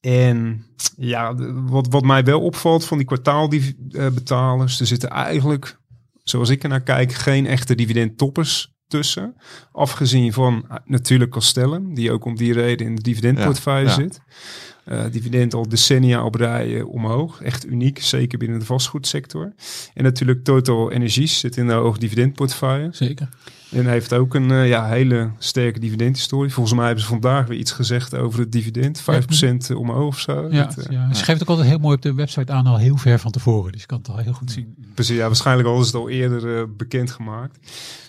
[0.00, 0.64] en
[0.96, 5.80] ja, wat, wat mij wel opvalt van die kwartaalbetalers, er zitten eigenlijk,
[6.28, 9.34] zoals ik er naar kijk, geen echte dividendtoppers tussen.
[9.72, 14.00] Afgezien van eh, natuurlijk Castellum, die ook om die reden in de dividendportefeuille Ja, ja.
[14.00, 14.20] zit.
[14.84, 17.42] Eh, dividend al decennia op rij omhoog.
[17.42, 19.52] Echt uniek, zeker binnen de vastgoedsector.
[19.94, 22.88] En natuurlijk Total Energies zit in de hoog dividendportefeuille.
[22.92, 23.28] Zeker.
[23.70, 26.52] En heeft ook een eh, ja, hele sterke dividendhistorie.
[26.52, 29.02] Volgens mij hebben ze vandaag weer iets gezegd over het dividend.
[29.72, 30.48] 5% omhoog of zo.
[30.50, 31.14] Ja, Dat, eh, ja.
[31.14, 33.72] Ze geeft ook altijd heel mooi op de website aan, al heel ver van tevoren.
[33.72, 34.74] Dus je kan het al heel goed zien.
[34.94, 37.58] Precies, ja, waarschijnlijk al is het al eerder eh, bekendgemaakt.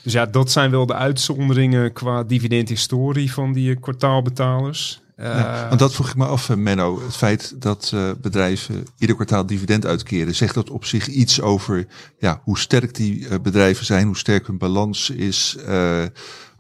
[0.04, 5.02] Dus ja, dat zijn wel de uitzonderingen qua dividendhistorie van die eh, kwartaalbetalers.
[5.18, 7.02] Eh, Ja, want dat vroeg ik me af, eh, Menno.
[7.04, 11.88] Het feit dat eh, bedrijven ieder kwartaal dividend uitkeren, zegt dat op zich iets over
[12.20, 15.56] ja, hoe sterk die eh, bedrijven zijn, hoe sterk hun balans is?
[15.66, 16.04] eh,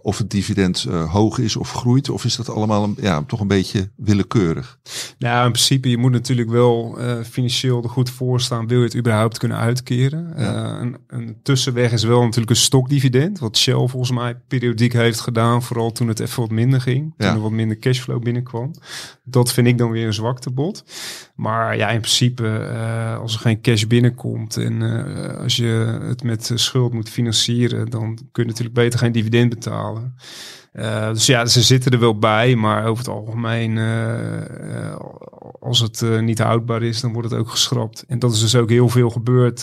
[0.07, 2.09] of het dividend uh, hoog is of groeit?
[2.09, 4.79] Of is dat allemaal een, ja, toch een beetje willekeurig?
[5.19, 8.67] Nou, in principe, je moet natuurlijk wel uh, financieel er goed voor staan.
[8.67, 10.33] Wil je het überhaupt kunnen uitkeren?
[10.37, 10.73] Ja.
[10.73, 13.39] Uh, een, een, tussenweg is wel natuurlijk een stokdividend.
[13.39, 15.63] Wat Shell volgens mij periodiek heeft gedaan.
[15.63, 17.13] Vooral toen het even wat minder ging.
[17.17, 18.71] Toen er wat minder cashflow binnenkwam.
[19.23, 20.83] Dat vind ik dan weer een zwaktebod.
[21.35, 22.47] Maar ja, in principe,
[23.21, 24.81] als er geen cash binnenkomt en
[25.41, 29.96] als je het met schuld moet financieren, dan kun je natuurlijk beter geen dividend betalen.
[30.73, 34.95] Uh, dus ja, ze zitten er wel bij, maar over het algemeen, uh,
[35.59, 38.03] als het niet houdbaar is, dan wordt het ook geschrapt.
[38.07, 39.61] En dat is dus ook heel veel gebeurd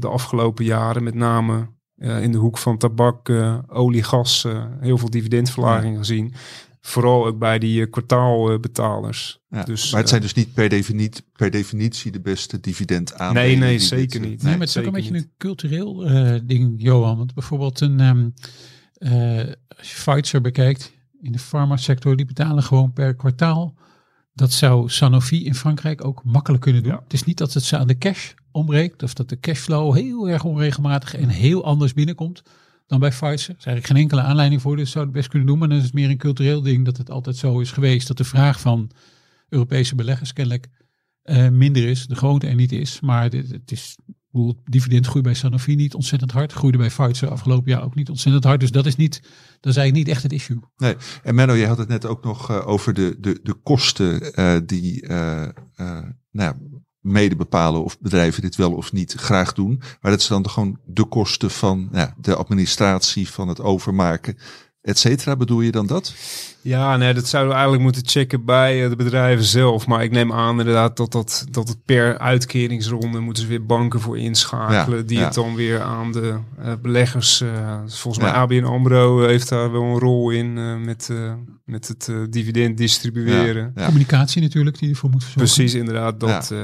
[0.00, 3.30] de afgelopen jaren, met name in de hoek van tabak,
[3.68, 4.46] olie, gas,
[4.80, 6.34] heel veel dividendverlaging gezien.
[6.80, 9.40] Vooral ook bij die kwartaalbetalers.
[9.48, 13.34] Ja, dus, maar het zijn dus niet per definitie, per definitie de beste dividend aan.
[13.34, 14.42] Nee, nee, zeker niet.
[14.42, 15.94] Nee, maar het is ook een beetje een cultureel
[16.46, 17.16] ding, Johan.
[17.16, 18.00] Want bijvoorbeeld een...
[18.00, 18.34] Um,
[18.98, 19.38] uh,
[19.78, 23.74] als je Pfizer bekijkt, in de farmasector, die betalen gewoon per kwartaal.
[24.32, 26.92] Dat zou Sanofi in Frankrijk ook makkelijk kunnen doen.
[26.92, 30.44] Het is niet dat het aan de cash ontbreekt, of dat de cashflow heel erg
[30.44, 32.42] onregelmatig en heel anders binnenkomt
[32.86, 33.30] dan bij Pfizer.
[33.30, 35.58] Er is eigenlijk geen enkele aanleiding voor, dus zou het best kunnen doen.
[35.58, 38.08] Maar dan is het meer een cultureel ding dat het altijd zo is geweest.
[38.08, 38.90] Dat de vraag van
[39.48, 40.68] Europese beleggers kennelijk
[41.24, 43.00] uh, minder is, de grootte er niet is.
[43.00, 43.98] Maar het, het is
[44.36, 46.52] bedoel, dividend bij Sanofi niet ontzettend hard.
[46.52, 48.60] Groeide bij Pfizer afgelopen jaar ook niet ontzettend hard.
[48.60, 49.20] Dus dat is, niet,
[49.60, 50.60] dat is eigenlijk niet echt het issue.
[50.76, 54.32] Nee, en Menno, je had het net ook nog uh, over de, de, de kosten
[54.38, 55.48] uh, die uh,
[56.30, 56.54] nou,
[57.00, 59.76] mede bepalen of bedrijven dit wel of niet graag doen.
[60.00, 64.36] Maar dat is dan gewoon de kosten van ja, de administratie, van het overmaken
[64.86, 65.36] et cetera.
[65.36, 66.14] Bedoel je dan dat?
[66.66, 69.86] Ja, nee, dat zouden we eigenlijk moeten checken bij eh, de bedrijven zelf.
[69.86, 74.00] Maar ik neem aan inderdaad dat, dat, dat het per uitkeringsronde moeten ze weer banken
[74.00, 75.06] voor inschakelen.
[75.06, 77.40] die het dan weer aan de uh, beleggers.
[77.40, 81.10] Uh, volgens mij ABN AMRO heeft daar wel een rol in met,
[81.64, 83.74] met het dividend distribueren.
[83.84, 85.40] Communicatie natuurlijk die ervoor moet zorgen.
[85.40, 86.20] Precies, inderdaad.
[86.20, 86.54] Dat,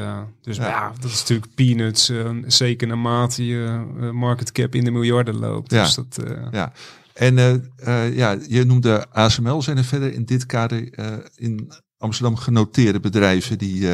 [0.42, 0.92] dus ja.
[1.00, 2.12] dat is natuurlijk peanuts.
[2.46, 5.70] zeker naarmate je market cap in de miljarden loopt.
[5.70, 6.18] Dus dat,
[6.52, 6.72] ja.
[7.14, 7.52] En uh,
[7.86, 9.62] uh, ja, je noemde ASML.
[9.62, 13.88] Zijn er verder in dit kader uh, in Amsterdam genoteerde bedrijven die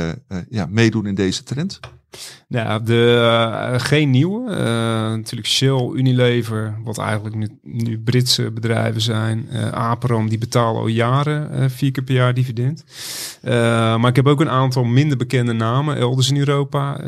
[0.49, 1.81] ja, meedoen in deze trend?
[2.49, 3.19] Nou, de,
[3.73, 4.51] uh, geen nieuwe.
[4.51, 4.57] Uh,
[5.17, 9.49] natuurlijk Shell, Unilever, wat eigenlijk nu, nu Britse bedrijven zijn.
[9.53, 12.85] Uh, Aperam, die betalen al jaren vier keer per jaar dividend.
[13.99, 17.01] maar ik heb ook een aantal minder bekende namen elders in Europa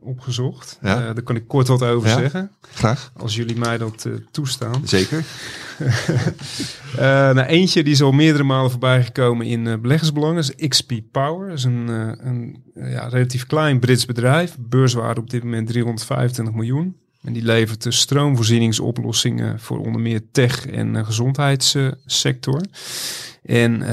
[0.00, 0.78] opgezocht.
[0.82, 1.12] Ja.
[1.12, 2.50] daar kan ik kort wat over ja, zeggen.
[2.60, 3.12] Graag.
[3.16, 4.82] Als jullie mij dat toestaan.
[4.84, 5.24] Zeker.
[7.34, 11.48] nou, eentje die is al meerdere malen voorbij gekomen in beleggersbelangen is XP Power.
[11.48, 11.88] Dat is een,
[12.26, 16.96] een ja, relatief klein Brits bedrijf beurswaarde op dit moment 325 miljoen.
[17.24, 22.60] En die levert de stroomvoorzieningsoplossingen voor onder meer tech en uh, gezondheidssector.
[23.42, 23.88] En uh,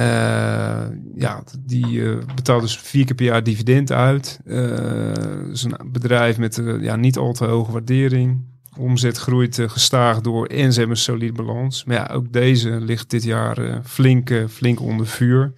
[1.16, 4.40] ja, die uh, betaalt dus vier keer per jaar dividend uit.
[4.44, 8.50] Het is een bedrijf met ja, niet al te hoge waardering.
[8.78, 11.84] Omzet groeit gestaag door en ze hebben een solide balans.
[11.84, 15.54] Maar ja, ook deze ligt dit jaar flink, flink onder vuur.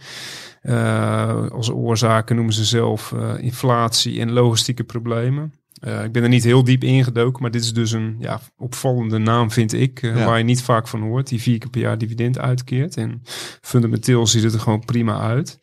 [0.63, 5.53] Uh, als oorzaken noemen ze zelf uh, inflatie en logistieke problemen.
[5.87, 9.17] Uh, ik ben er niet heel diep ingedoken, maar dit is dus een ja, opvallende
[9.17, 10.25] naam, vind ik, ja.
[10.25, 12.97] waar je niet vaak van hoort, die vier keer per jaar dividend uitkeert.
[12.97, 13.21] En
[13.61, 15.59] fundamenteel ziet het er gewoon prima uit.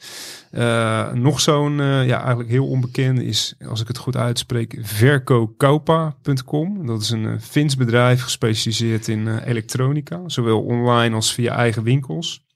[1.15, 6.87] nog zo'n, ja, eigenlijk heel onbekende is, als ik het goed uitspreek, verkokaupa.com.
[6.87, 12.49] Dat is een Fins bedrijf gespecialiseerd in elektronica, zowel online als via eigen winkels.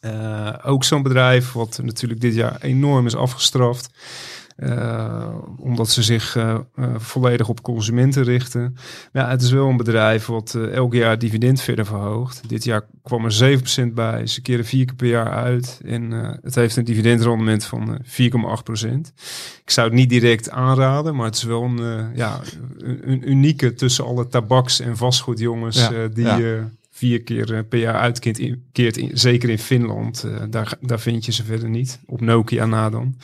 [0.00, 3.90] Uh, ook zo'n bedrijf wat natuurlijk dit jaar enorm is afgestraft.
[4.56, 6.58] Uh, omdat ze zich uh,
[6.96, 8.76] volledig op consumenten richten.
[9.12, 12.48] Ja, het is wel een bedrijf wat elk jaar dividend verder verhoogt.
[12.48, 13.58] Dit jaar kwam er
[13.90, 14.26] 7% bij.
[14.26, 15.80] Ze keren vier keer per jaar uit.
[15.84, 16.10] En
[16.42, 18.08] het heeft een dividendrendement van 4,8%.
[19.62, 22.40] Ik zou het niet direct aanraden, maar het is wel een, ja,
[22.78, 26.24] een, unieke tussen alle tabaks- en vastgoedjongens ja, die...
[26.24, 28.38] Ja vier keer eh, per jaar uitkeert,
[28.96, 30.24] in, zeker in Finland.
[30.26, 32.00] Uh, daar, daar vind je ze verder niet.
[32.06, 33.16] Op Nokia na dan.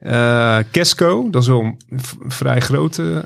[0.00, 3.24] Uh, Kesco, dat is wel een vrij grote.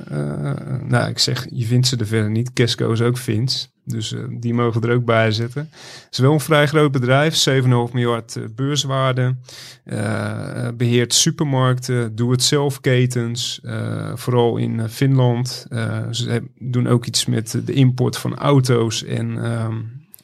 [0.86, 2.52] Nou, ik zeg, je vindt ze er verder niet.
[2.52, 3.73] Kesco is ook Fins.
[3.84, 5.68] Dus uh, die mogen er ook bij zetten.
[5.70, 7.48] Het is wel een vrij groot bedrijf.
[7.48, 9.36] 7,5 miljard beurswaarde.
[10.76, 12.14] beheert supermarkten.
[12.16, 13.60] Doe-het-zelf ketens.
[14.14, 15.66] vooral in Finland.
[16.10, 19.36] ze doen ook iets met de import van auto's en...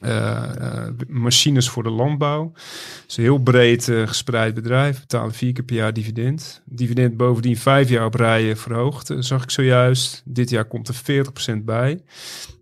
[0.05, 2.51] Uh, machines voor de landbouw.
[2.53, 4.99] Het is een heel breed gespreid bedrijf.
[4.99, 6.61] Betalen vier keer per jaar dividend.
[6.65, 10.21] Dividend bovendien vijf jaar op rijen verhoogd, zag ik zojuist.
[10.25, 12.01] Dit jaar komt er 40% bij.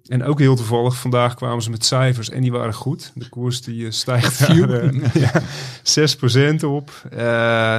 [0.09, 3.11] En ook heel toevallig, vandaag kwamen ze met cijfers en die waren goed.
[3.15, 5.41] De koers die uh, stijgt daar uh, ja,
[6.61, 6.91] 6% op.
[7.13, 7.19] Uh,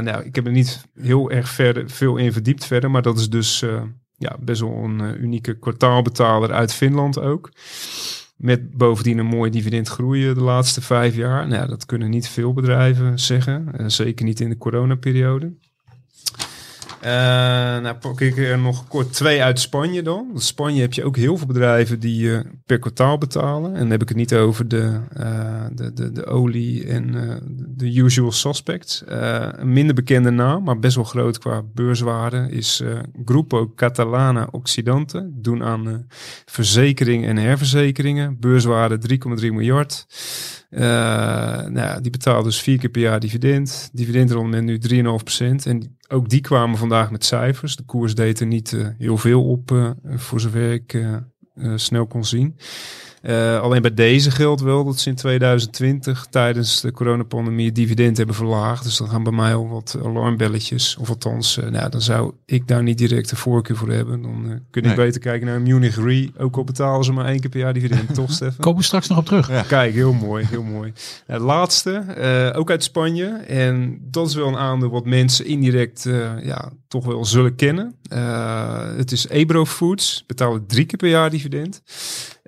[0.00, 3.30] nou, ik heb er niet heel erg verder, veel in verdiept verder, maar dat is
[3.30, 3.64] dus
[4.16, 7.50] ja, best wel een unieke kwartaalbetaler uit Finland ook.
[8.36, 11.48] Met bovendien een mooi dividend groeien de laatste vijf jaar.
[11.48, 13.90] Nou, dat kunnen niet veel bedrijven zeggen.
[13.90, 15.52] zeker niet in de coronaperiode.
[17.04, 17.10] Uh,
[17.82, 20.30] nou pak ik er nog kort twee uit Spanje dan.
[20.34, 23.74] In Spanje heb je ook heel veel bedrijven die per kwartaal betalen.
[23.74, 27.34] En dan heb ik het niet over de, uh, de, de, de olie en uh,
[27.68, 29.02] de usual suspects.
[29.06, 32.82] een minder bekende naam, maar best wel groot qua beurswaarde, is
[33.24, 35.30] Grupo Catalana Occidente.
[35.32, 36.06] Doen aan
[36.44, 38.36] verzekering en herverzekeringen.
[38.40, 38.98] Beurswaarde
[39.40, 40.06] 3,3 miljard.
[40.70, 40.80] Uh,
[41.66, 43.90] nou, die betalen dus vier keer per jaar dividend.
[43.92, 45.04] Dividendrendement nu
[45.42, 45.66] 3,5%.
[45.66, 47.76] En ook die kwamen vandaag met cijfers.
[47.76, 51.04] De koers deed er niet uh, heel veel op, uh, voor zover ik
[51.74, 52.56] snel kon zien.
[53.22, 58.34] Uh, alleen bij deze geldt wel dat ze in 2020 tijdens de coronapandemie dividend hebben
[58.34, 58.84] verlaagd.
[58.84, 60.96] Dus dan gaan bij mij al wat alarmbelletjes.
[61.00, 64.22] Of althans, uh, nou, dan zou ik daar niet direct de voorkeur voor hebben.
[64.22, 66.30] Dan uh, kun ik beter kijken naar Munich Re.
[66.38, 68.60] Ook al betalen ze maar één keer per jaar dividend, toch Stefan?
[68.60, 69.48] Komen we straks nog op terug.
[69.48, 69.62] Ja.
[69.62, 70.92] Kijk, heel mooi, heel mooi.
[71.26, 72.04] Het laatste,
[72.56, 73.26] ook uit Spanje.
[73.46, 76.02] En dat is wel een aandeel wat mensen indirect
[76.42, 77.94] ja, toch wel zullen kennen.
[78.96, 81.82] het is Ebro Foods, betalen drie keer per jaar dividend.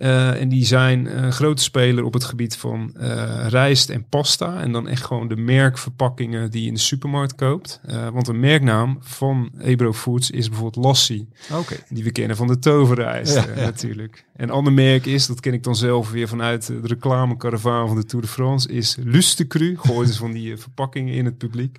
[0.02, 4.60] En die zijn een grote speler op het gebied van uh, rijst en pasta.
[4.60, 7.80] En dan echt gewoon de merkverpakkingen die je in de supermarkt koopt.
[7.88, 11.28] Uh, want een merknaam van Ebro Foods is bijvoorbeeld Lassi.
[11.52, 11.78] Okay.
[11.88, 13.60] Die we kennen van de toverrijst ja, ja.
[13.60, 14.24] natuurlijk.
[14.36, 17.96] En een ander merk is, dat ken ik dan zelf weer vanuit de reclamekaravaan van
[17.96, 18.96] de Tour de France, is
[19.76, 21.78] Gooit dus van die verpakkingen in het publiek.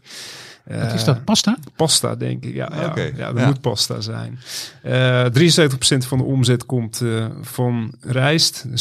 [0.65, 1.25] Wat is dat?
[1.25, 1.57] Pasta?
[1.75, 2.53] Pasta, denk ik.
[2.53, 3.05] Ja, okay.
[3.05, 4.39] ja, ja, dat moet pasta zijn.
[4.85, 7.01] Uh, 73% van de omzet komt
[7.41, 8.71] van rijst, 27%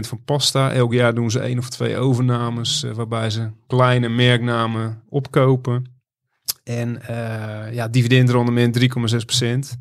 [0.00, 0.72] van pasta.
[0.72, 5.94] Elk jaar doen ze één of twee overnames, uh, waarbij ze kleine merknamen opkopen.
[6.64, 7.00] En
[7.72, 9.78] ja, dividendrendement 3,6%.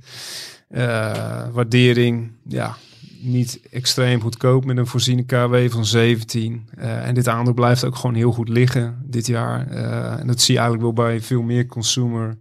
[1.53, 2.75] waardering, ja,
[3.25, 6.69] niet extreem goedkoop met een voorziene KW van 17.
[6.77, 9.71] Uh, en dit aandeel blijft ook gewoon heel goed liggen dit jaar.
[9.71, 12.37] Uh, en dat zie je eigenlijk wel bij veel meer consumer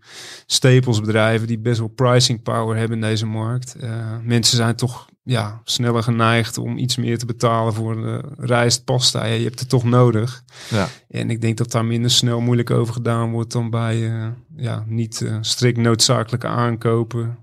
[0.46, 3.76] staples bedrijven die best wel pricing power hebben in deze markt.
[3.80, 3.90] Uh,
[4.22, 9.24] mensen zijn toch ja, sneller geneigd om iets meer te betalen voor de rijst, pasta.
[9.24, 10.44] Ja, je hebt het toch nodig.
[10.70, 10.88] Ja.
[11.08, 14.12] En ik denk dat daar minder snel moeilijk over gedaan wordt dan bij
[14.56, 17.38] ja, niet strikt noodzakelijke aankopen.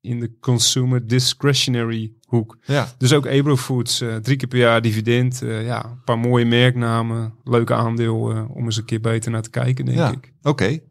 [0.00, 2.58] in de consumer discretionary hoek.
[2.64, 2.88] Ja.
[2.98, 5.42] Dus ook Ebro Foods, drie keer per jaar dividend.
[5.44, 7.34] Ja, een paar mooie merknamen.
[7.44, 10.10] Leuke aandeel om eens een keer beter naar te kijken, denk ja.
[10.10, 10.32] ik.
[10.38, 10.48] Oké.
[10.48, 10.82] Okay.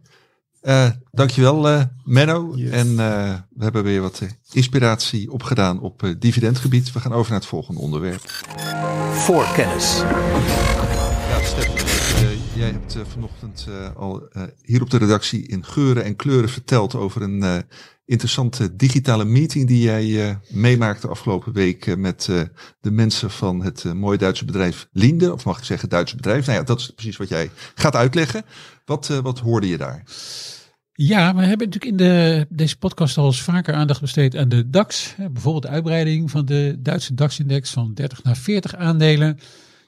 [1.11, 2.53] Dankjewel Menno.
[2.55, 2.69] Yes.
[2.69, 2.95] En
[3.55, 6.91] we hebben weer wat inspiratie opgedaan op dividendgebied.
[6.91, 8.21] We gaan over naar het volgende onderwerp.
[9.11, 9.97] Voorkennis.
[11.29, 11.75] Ja, Stefan,
[12.53, 14.29] jij hebt vanochtend al
[14.61, 17.65] hier op de redactie in geuren en kleuren verteld over een
[18.07, 22.41] interessante digitale meeting die jij uh, meemaakte afgelopen week uh, met uh,
[22.79, 25.33] de mensen van het mooie Duitse bedrijf Linde.
[25.33, 26.45] Of mag ik zeggen Duitse bedrijf?
[26.45, 28.45] Nou ja, dat is precies wat jij gaat uitleggen.
[28.85, 30.03] Wat, wat hoorde je daar?
[30.99, 34.69] Ja, we hebben natuurlijk in de, deze podcast al eens vaker aandacht besteed aan de
[34.69, 35.15] DAX.
[35.17, 39.27] Bijvoorbeeld de uitbreiding van de Duitse DAX-index van 30 naar 40 aandelen.
[39.27, 39.37] Nou,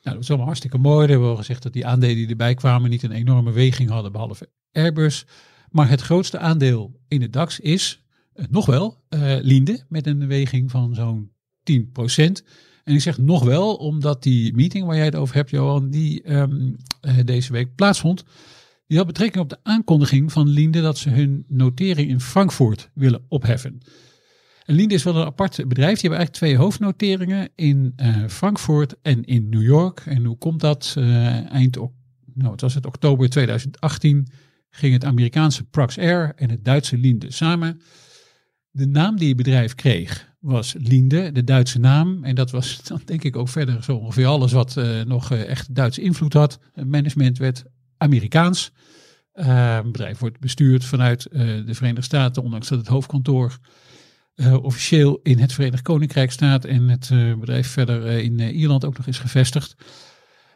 [0.04, 1.06] dat was allemaal hartstikke mooi.
[1.06, 4.12] We hebben al gezegd dat die aandelen die erbij kwamen niet een enorme weging hadden,
[4.12, 5.26] behalve Airbus.
[5.70, 8.04] Maar het grootste aandeel in de DAX is
[8.50, 11.32] nog wel, uh, Linde, met een weging van zo'n
[11.64, 12.44] 10%.
[12.84, 16.34] En ik zeg nog wel, omdat die meeting waar jij het over hebt, Johan, die
[16.34, 18.24] um, uh, deze week plaatsvond,
[18.90, 23.26] die had betrekking op de aankondiging van Linde dat ze hun notering in Frankfurt willen
[23.28, 23.80] opheffen.
[24.66, 26.00] En Linde is wel een apart bedrijf.
[26.00, 30.04] Die hebben eigenlijk twee hoofdnoteringen in uh, Frankfurt en in New York.
[30.06, 30.94] En hoe komt dat?
[31.50, 31.78] eind,
[32.34, 34.28] nou, was het oktober 2018
[34.70, 37.82] ging het Amerikaanse Prax Air en het Duitse Linde samen
[38.72, 42.24] de naam die het bedrijf kreeg was Linde, de Duitse naam.
[42.24, 45.76] En dat was dan denk ik ook verder zo ongeveer alles wat uh, nog echt
[45.76, 46.60] Duitse invloed had.
[46.86, 47.64] Management werd
[48.00, 48.72] Amerikaans.
[49.34, 53.58] Het bedrijf wordt bestuurd vanuit de Verenigde Staten, ondanks dat het hoofdkantoor
[54.62, 57.10] officieel in het Verenigd Koninkrijk staat en het
[57.40, 59.76] bedrijf verder in Ierland ook nog is gevestigd.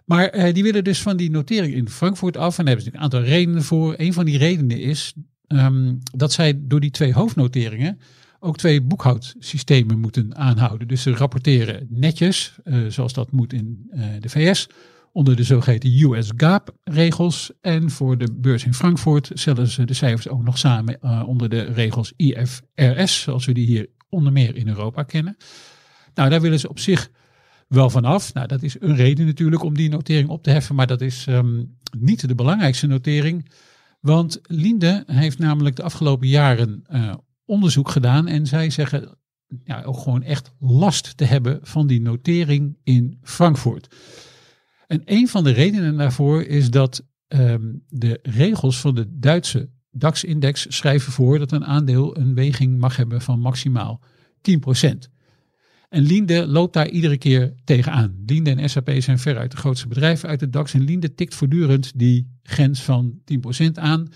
[0.05, 2.57] Maar die willen dus van die notering in Frankfurt af.
[2.57, 3.93] En daar hebben ze een aantal redenen voor.
[3.97, 5.13] Een van die redenen is
[5.47, 7.99] um, dat zij door die twee hoofdnoteringen
[8.39, 10.87] ook twee boekhoudsystemen moeten aanhouden.
[10.87, 12.55] Dus ze rapporteren netjes,
[12.87, 14.67] zoals dat moet in de VS,
[15.13, 17.51] onder de zogeheten US GAAP-regels.
[17.61, 21.49] En voor de beurs in Frankfurt stellen ze de cijfers ook nog samen uh, onder
[21.49, 25.37] de regels IFRS, zoals we die hier onder meer in Europa kennen.
[26.13, 27.09] Nou, daar willen ze op zich
[27.67, 28.33] wel vanaf.
[28.33, 31.25] Nou, dat is een reden natuurlijk om die notering op te heffen, maar dat is
[31.27, 31.63] ehm,
[31.97, 33.49] niet de belangrijkste notering.
[33.99, 37.13] Want Linde heeft namelijk de afgelopen jaren uh,
[37.45, 39.17] onderzoek gedaan en zij zeggen
[39.63, 43.95] ja, ook gewoon echt last te hebben van die notering in Frankfurt.
[44.93, 50.65] En een van de redenen daarvoor is dat um, de regels van de Duitse DAX-index
[50.69, 54.01] schrijven voor dat een aandeel een weging mag hebben van maximaal
[54.37, 55.11] 10%.
[55.89, 58.23] En Linde loopt daar iedere keer tegenaan.
[58.25, 60.73] Linde en SAP zijn veruit de grootste bedrijven uit de DAX.
[60.73, 63.21] En Linde tikt voortdurend die grens van
[63.61, 64.07] 10% aan.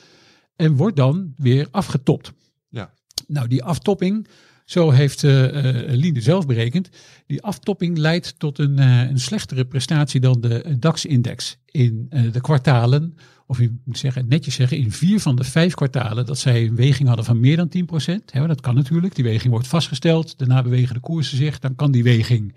[0.55, 2.33] En wordt dan weer afgetopt.
[2.69, 2.93] Ja.
[3.27, 4.27] Nou, die aftopping,
[4.67, 5.47] zo heeft uh,
[5.87, 6.89] Linde zelf berekend.
[7.27, 13.15] Die aftopping leidt tot een, een slechtere prestatie dan de DAX-index in de kwartalen
[13.47, 16.75] of je moet zeggen, netjes zeggen, in vier van de vijf kwartalen dat zij een
[16.75, 17.71] weging hadden van meer dan
[18.11, 18.13] 10%.
[18.25, 19.15] Hè, dat kan natuurlijk.
[19.15, 20.37] Die weging wordt vastgesteld.
[20.37, 21.59] Daarna bewegen de koersen zich.
[21.59, 22.55] Dan kan die weging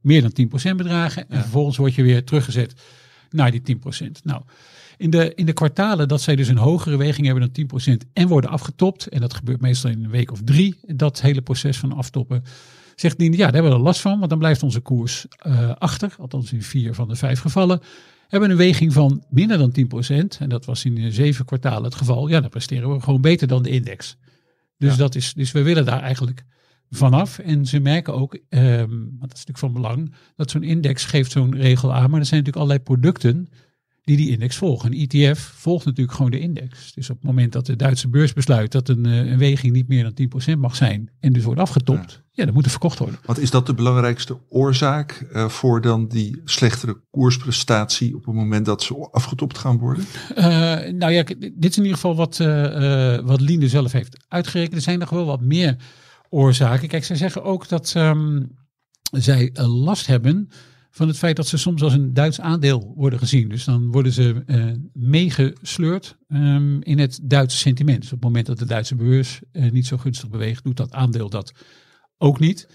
[0.00, 1.28] meer dan 10% bedragen.
[1.28, 2.74] En vervolgens word je weer teruggezet
[3.30, 4.10] naar die 10%.
[4.22, 4.42] Nou,
[5.00, 8.28] in de, in de kwartalen dat zij dus een hogere weging hebben dan 10% en
[8.28, 9.06] worden afgetopt.
[9.06, 10.78] En dat gebeurt meestal in een week of drie.
[10.86, 12.42] Dat hele proces van aftoppen.
[12.94, 14.18] Zegt die, ja, daar hebben we er last van.
[14.18, 16.14] Want dan blijft onze koers uh, achter.
[16.18, 17.80] Althans in vier van de vijf gevallen
[18.28, 20.38] hebben een weging van minder dan 10%.
[20.38, 22.28] En dat was in zeven kwartalen het geval.
[22.28, 24.16] Ja, dan presteren we gewoon beter dan de index.
[24.76, 26.44] Dus, dat is, dus we willen daar eigenlijk
[26.90, 27.38] vanaf.
[27.38, 31.56] En ze merken ook, um, dat is natuurlijk van belang, dat zo'n index geeft zo'n
[31.56, 32.10] regel aan.
[32.10, 33.48] Maar er zijn natuurlijk allerlei producten
[34.04, 34.92] die die index volgen.
[34.92, 36.92] Een ETF volgt natuurlijk gewoon de index.
[36.92, 39.88] Dus op het moment dat de Duitse beurs besluit dat een, eh, een weging niet
[39.88, 42.44] meer dan 10% mag zijn en dus wordt afgetopt, ja.
[42.44, 43.18] dan moet er verkocht worden.
[43.24, 48.66] Wat is dat de belangrijkste oorzaak uh, voor dan die slechtere koersprestatie op het moment
[48.66, 50.04] dat ze afgetopt gaan worden?
[50.36, 50.44] Uh,
[50.92, 52.36] nou ja, dit is in ieder geval wat,
[53.24, 54.74] wat Linde zelf heeft uitgerekend.
[54.74, 55.76] Er zijn nog wel wat meer
[56.28, 56.88] oorzaken.
[56.88, 58.58] Kijk, zij zeggen ook dat um,
[59.10, 60.50] zij last hebben
[60.90, 63.48] van het feit dat ze soms als een Duits aandeel worden gezien.
[63.48, 68.00] Dus dan worden ze uh, meegesleurd um, in het Duitse sentiment.
[68.00, 70.92] Dus op het moment dat de Duitse beurs uh, niet zo gunstig beweegt, doet dat
[70.92, 71.52] aandeel dat
[72.18, 72.68] ook niet.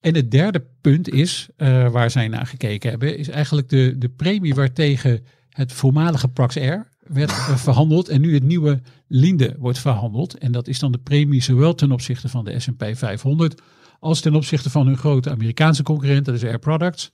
[0.00, 4.08] En het derde punt is, uh, waar zij naar gekeken hebben, is eigenlijk de, de
[4.08, 10.38] premie waartegen het voormalige Praxair werd verhandeld en nu het nieuwe Linde wordt verhandeld.
[10.38, 13.60] En dat is dan de premie zowel ten opzichte van de S&P 500
[14.00, 17.12] als ten opzichte van hun grote Amerikaanse concurrent, dat is Air Products.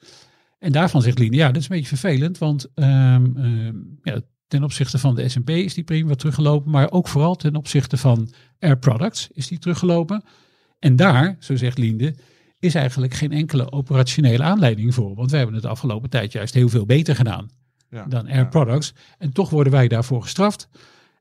[0.58, 2.86] En daarvan zegt Linde, ja, dat is een beetje vervelend, want um,
[3.36, 7.34] um, ja, ten opzichte van de S&P is die premie wat teruggelopen, maar ook vooral
[7.34, 10.22] ten opzichte van Air Products is die teruggelopen.
[10.78, 12.14] En daar, zo zegt Linde,
[12.58, 16.68] is eigenlijk geen enkele operationele aanleiding voor, want we hebben het afgelopen tijd juist heel
[16.68, 17.50] veel beter gedaan
[17.90, 18.44] ja, dan Air ja.
[18.44, 18.94] Products.
[19.18, 20.68] En toch worden wij daarvoor gestraft.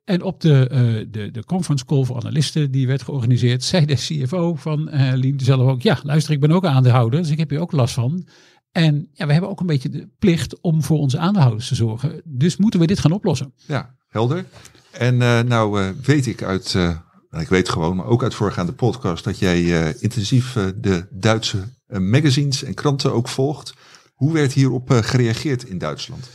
[0.04, 3.96] En op de, uh, de, de conference call voor analisten die werd georganiseerd, zei de
[3.96, 7.50] CFO van uh, Linde zelf ook, ja, luister, ik ben ook aandeelhouder, dus ik heb
[7.50, 8.28] hier ook last van.
[8.76, 12.22] En ja, we hebben ook een beetje de plicht om voor onze aandeelhouders te zorgen.
[12.24, 13.54] Dus moeten we dit gaan oplossen.
[13.68, 14.46] Ja, helder.
[14.92, 16.98] En uh, nou uh, weet ik uit, uh,
[17.40, 21.58] ik weet gewoon, maar ook uit voorgaande podcast, dat jij intensief de Duitse
[21.88, 23.74] magazines en kranten ook volgt.
[24.14, 26.30] Hoe werd hierop gereageerd in Duitsland?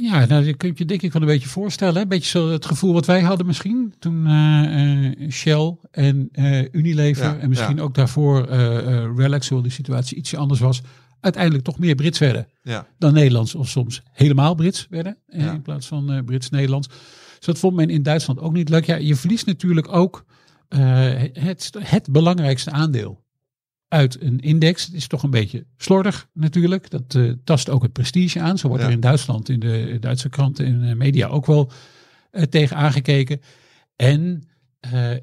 [0.00, 2.02] Ja, nou, dat kun je denk ik wel een beetje voorstellen.
[2.02, 3.94] Een beetje zo het gevoel wat wij hadden misschien.
[3.98, 4.28] Toen
[5.30, 6.28] Shell en
[6.72, 7.82] Unilever ja, en misschien ja.
[7.82, 8.46] ook daarvoor
[9.16, 10.82] Relax, hoewel die situatie ietsje anders was
[11.22, 12.86] uiteindelijk toch meer Brits werden ja.
[12.98, 13.54] dan Nederlands.
[13.54, 15.52] Of soms helemaal Brits werden ja.
[15.52, 16.88] in plaats van uh, Brits-Nederlands.
[17.36, 18.84] Dus dat vond men in Duitsland ook niet leuk.
[18.84, 20.24] Ja, je verliest natuurlijk ook
[20.68, 20.80] uh,
[21.32, 23.24] het, het belangrijkste aandeel
[23.88, 24.84] uit een index.
[24.84, 26.90] Het is toch een beetje slordig natuurlijk.
[26.90, 28.58] Dat uh, tast ook het prestige aan.
[28.58, 28.88] Zo wordt ja.
[28.88, 31.70] er in Duitsland in de Duitse kranten en media ook wel
[32.50, 33.40] tegen aangekeken.
[33.96, 34.48] En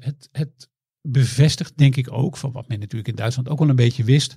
[0.00, 0.68] het, het
[1.02, 4.36] bevestigt denk ik ook van wat men natuurlijk in Duitsland ook wel een beetje wist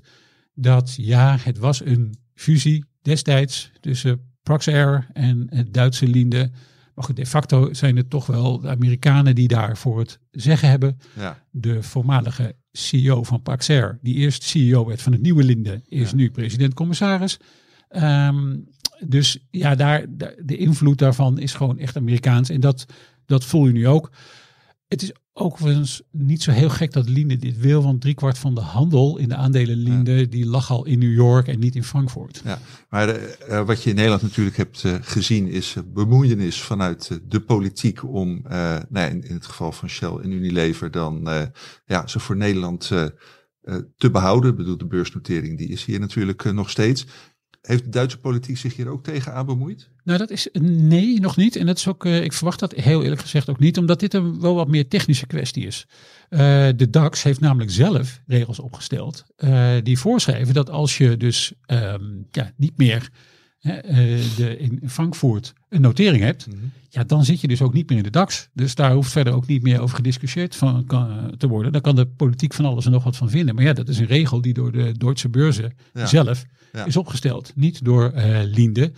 [0.53, 6.51] dat ja, het was een fusie destijds tussen Praxair en het Duitse Linde.
[6.95, 10.97] Maar goed, de facto zijn het toch wel de Amerikanen die daarvoor het zeggen hebben.
[11.15, 11.43] Ja.
[11.51, 16.15] De voormalige CEO van Praxair, die eerst CEO werd van het nieuwe Linde, is ja.
[16.15, 17.39] nu president-commissaris.
[17.89, 18.67] Um,
[19.07, 20.05] dus ja, daar,
[20.43, 22.49] de invloed daarvan is gewoon echt Amerikaans.
[22.49, 22.85] En dat,
[23.25, 24.11] dat voel je nu ook.
[24.93, 28.61] Het is overigens niet zo heel gek dat Linde dit wil, want driekwart van de
[28.61, 30.25] handel in de aandelen Linde, ja.
[30.25, 32.41] die lag al in New York en niet in Frankfurt.
[32.43, 37.19] Ja, maar de, uh, wat je in Nederland natuurlijk hebt uh, gezien is bemoeienis vanuit
[37.27, 38.41] de politiek om,
[38.89, 41.27] nou, in, in, het geval van Shell en Unilever, dan
[41.85, 42.87] ja, ze voor Nederland
[43.97, 44.51] te behouden.
[44.51, 47.05] Ik bedoel, de beursnotering die is hier natuurlijk nog steeds.
[47.67, 49.89] Heeft de Duitse politiek zich hier ook tegen aan bemoeid?
[50.03, 51.55] Nou, dat is nee, nog niet.
[51.55, 54.13] En dat is ook, uh, ik verwacht dat heel eerlijk gezegd ook niet, omdat dit
[54.13, 55.85] een wel wat meer technische kwestie is.
[56.29, 56.39] Uh,
[56.75, 62.27] de DAX heeft namelijk zelf regels opgesteld uh, die voorschrijven dat als je dus um,
[62.31, 63.09] ja, niet meer
[63.61, 66.71] de, in Frankfurt een notering hebt, mm -hmm.
[66.89, 68.49] ja, dan zit je dus ook niet meer in de DAX.
[68.53, 71.71] Dus daar hoeft verder ook niet meer over gediscussieerd van, kan, te worden.
[71.71, 73.55] Daar kan de politiek van alles en nog wat van vinden.
[73.55, 76.05] Maar ja, dat is een regel die door de Duitse beurzen ja.
[76.05, 76.85] zelf ja.
[76.85, 77.51] is opgesteld.
[77.55, 78.91] Niet door uh, Linde.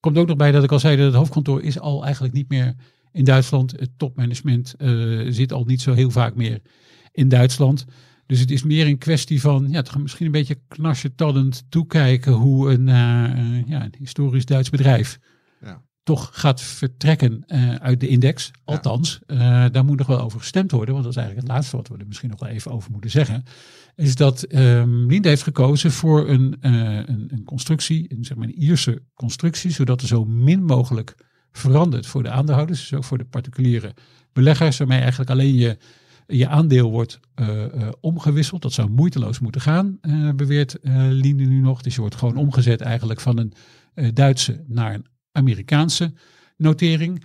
[0.00, 2.48] Komt ook nog bij dat ik al zei dat het hoofdkantoor is al eigenlijk niet
[2.48, 2.74] meer
[3.12, 3.70] in Duitsland.
[3.70, 6.60] Het topmanagement uh, zit al niet zo heel vaak meer
[7.12, 7.84] in Duitsland.
[8.26, 12.86] Dus het is meer een kwestie van ja, misschien een beetje knarsetallend toekijken hoe een,
[12.86, 15.18] uh, ja, een historisch Duits bedrijf.
[16.02, 18.50] Toch gaat vertrekken uh, uit de index.
[18.64, 19.64] Althans, ja.
[19.64, 21.88] uh, daar moet nog wel over gestemd worden, want dat is eigenlijk het laatste wat
[21.88, 23.42] we er misschien nog wel even over moeten zeggen.
[23.96, 28.62] Is dat um, Linde heeft gekozen voor een, een, een, constructie, een, zeg maar een
[28.62, 31.14] Ierse constructie, zodat er zo min mogelijk
[31.52, 33.94] verandert voor de aandeelhouders, dus ook voor de particuliere
[34.32, 35.78] beleggers, waarmee eigenlijk alleen je
[36.26, 37.20] je aandeel wordt
[38.00, 38.62] omgewisseld.
[38.62, 39.98] Dat zou moeiteloos moeten gaan,
[40.36, 40.78] beweert
[41.10, 41.82] Linde nu nog.
[41.82, 43.52] Dus je wordt gewoon omgezet eigenlijk van een
[44.14, 45.06] Duitse naar een
[45.40, 46.12] Amerikaanse
[46.56, 47.24] notering.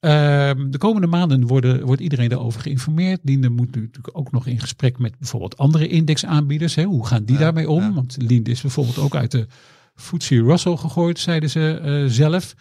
[0.00, 3.20] Ehm, de komende maanden worden, wordt iedereen daarover geïnformeerd.
[3.22, 6.74] Linde moet nu natuurlijk ook nog in gesprek met bijvoorbeeld andere indexaanbieders.
[6.74, 6.84] Hè.
[6.84, 7.82] Hoe gaan die ja, daarmee om?
[7.82, 7.92] Ja.
[7.92, 9.46] Want Linde is bijvoorbeeld ook uit de
[9.94, 12.54] FTSE Russell gegooid, zeiden ze zelf.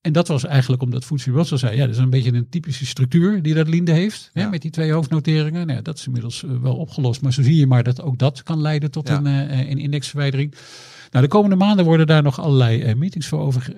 [0.00, 2.86] En dat was eigenlijk omdat FTSE Russell zei, ja, dat is een beetje een typische
[2.86, 4.42] structuur die dat Linde heeft, ja.
[4.42, 5.66] hè, met die twee hoofdnoteringen.
[5.66, 8.42] Nou dat is inmiddels uh, wel opgelost, maar zo zie je maar dat ook dat
[8.42, 10.54] kan leiden tot een, uh, een indexverwijdering.
[11.10, 13.74] Nou, de komende maanden worden daar nog allerlei uh, meetings voor over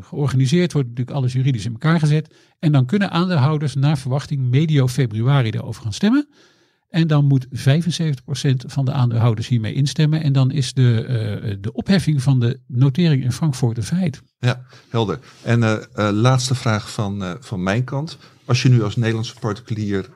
[0.00, 2.34] georganiseerd, wordt natuurlijk alles juridisch in elkaar gezet.
[2.58, 6.28] En dan kunnen aandeelhouders naar verwachting medio februari daarover gaan stemmen.
[6.88, 7.50] En dan moet 75%
[8.56, 10.22] van de aandeelhouders hiermee instemmen.
[10.22, 14.22] En dan is de, de opheffing van de notering in Frankfurt een feit.
[14.38, 15.18] Ja, helder.
[15.42, 18.18] En laatste vraag van, van mijn kant.
[18.44, 20.08] Als je nu als Nederlandse particulier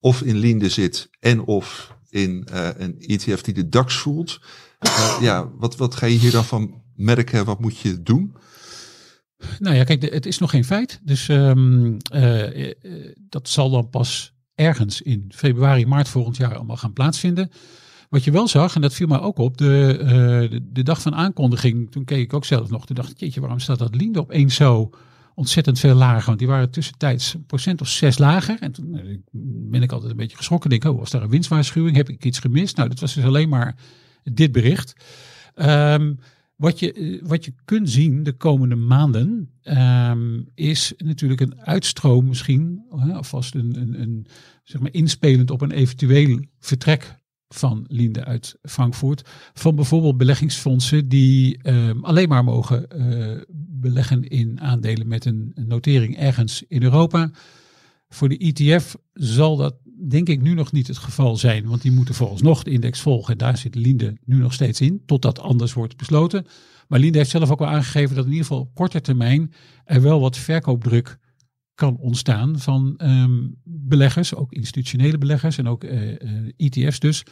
[0.00, 2.46] of in Linde zit en of in
[2.76, 4.40] een ETF die de DAX voelt.
[5.20, 7.44] Ja, wat, wat ga je hier dan van merken?
[7.44, 8.36] Wat moet je doen?
[9.58, 11.00] Nou ja, kijk, het is nog geen feit.
[11.02, 11.96] Dus um,
[13.28, 17.50] dat zal dan pas ergens in februari, maart volgend jaar allemaal gaan plaatsvinden.
[18.08, 21.90] Wat je wel zag, en dat viel mij ook op, de, de, dag van aankondiging,
[21.90, 22.86] toen keek ik ook zelf nog.
[22.86, 24.90] Toen dacht ik, jeetje, waarom staat dat Linde opeens zo
[25.34, 26.26] ontzettend veel lager?
[26.26, 28.56] Want die waren tussentijds een procent of zes lager.
[28.60, 29.00] En toen
[29.70, 30.70] ben ik altijd een beetje geschrokken.
[30.70, 31.96] Denk, oh, was daar een winstwaarschuwing?
[31.96, 32.76] Heb ik iets gemist?
[32.76, 33.76] Nou, dat was dus alleen maar
[34.22, 34.92] dit bericht.
[35.54, 36.18] Um,
[36.60, 42.84] wat je, wat je kunt zien de komende maanden um, is natuurlijk een uitstroom misschien,
[42.90, 44.26] alvast een, een, een,
[44.64, 47.18] zeg maar inspelend op een eventueel vertrek
[47.48, 54.60] van Linde uit Frankfurt, van bijvoorbeeld beleggingsfondsen die um, alleen maar mogen uh, beleggen in
[54.60, 57.30] aandelen met een notering ergens in Europa.
[58.14, 59.74] Voor de ETF zal dat
[60.08, 63.00] denk ik nu nog niet het geval zijn, want die moeten volgens nog de index
[63.00, 63.32] volgen.
[63.32, 66.46] En daar zit Linde nu nog steeds in, totdat anders wordt besloten.
[66.88, 69.52] Maar Linde heeft zelf ook wel aangegeven dat in ieder geval op korte termijn
[69.84, 71.18] er wel wat verkoopdruk
[71.74, 77.24] kan ontstaan van um, beleggers, ook institutionele beleggers en ook uh, uh, ETF's dus,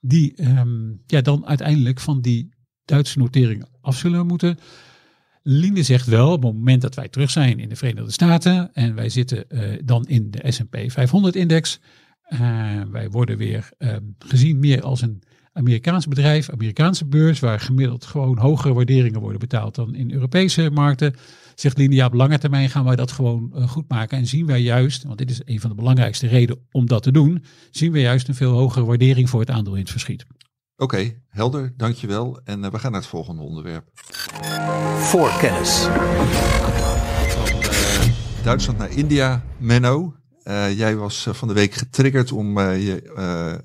[0.00, 2.48] die um, ja, dan uiteindelijk van die
[2.84, 4.58] Duitse notering af zullen moeten.
[5.50, 8.94] Linde zegt wel, op het moment dat wij terug zijn in de Verenigde Staten en
[8.94, 11.80] wij zitten uh, dan in de S&P 500 index,
[12.28, 12.38] uh,
[12.90, 15.22] wij worden weer uh, gezien meer als een
[15.52, 21.14] Amerikaans bedrijf, Amerikaanse beurs, waar gemiddeld gewoon hogere waarderingen worden betaald dan in Europese markten.
[21.54, 24.18] Zegt Linde, ja, op lange termijn gaan wij dat gewoon uh, goed maken.
[24.18, 27.12] En zien wij juist, want dit is een van de belangrijkste redenen om dat te
[27.12, 30.26] doen, zien we juist een veel hogere waardering voor het aandeel in het verschiet.
[30.80, 32.40] Oké, okay, helder, dankjewel.
[32.44, 33.84] En uh, we gaan naar het volgende onderwerp.
[34.98, 35.86] Voorkennis.
[37.28, 40.14] Van uh, Duitsland naar India, Menno.
[40.44, 43.02] Uh, jij was van de week getriggerd om je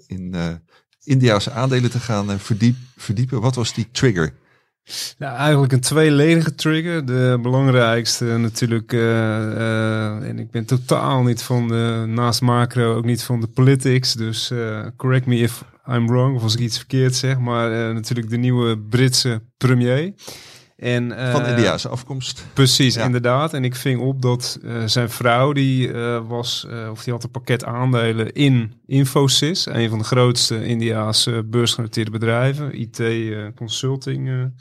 [0.08, 0.36] in
[1.04, 3.42] India's aandelen te gaan verdiep, verdiepen.
[3.42, 4.34] Wat was die trigger?
[5.18, 7.06] Nou, eigenlijk een tweeledige trigger.
[7.06, 13.24] De belangrijkste natuurlijk, uh, en ik ben totaal niet van de, naast macro, ook niet
[13.24, 14.14] van de politics.
[14.14, 17.40] Dus uh, correct me if I'm wrong, of als ik iets verkeerd zeg.
[17.40, 20.14] Maar natuurlijk de nieuwe Britse premier.
[20.84, 22.46] En, uh, van Indiaanse afkomst.
[22.54, 23.06] Precies, ja.
[23.06, 23.54] inderdaad.
[23.54, 27.32] En ik ving op dat uh, zijn vrouw, die uh, was, of die had een
[27.32, 33.02] pakket aandelen in Infosys, een van de grootste Indiaanse beursgenoteerde bedrijven, IT
[33.56, 34.52] consulting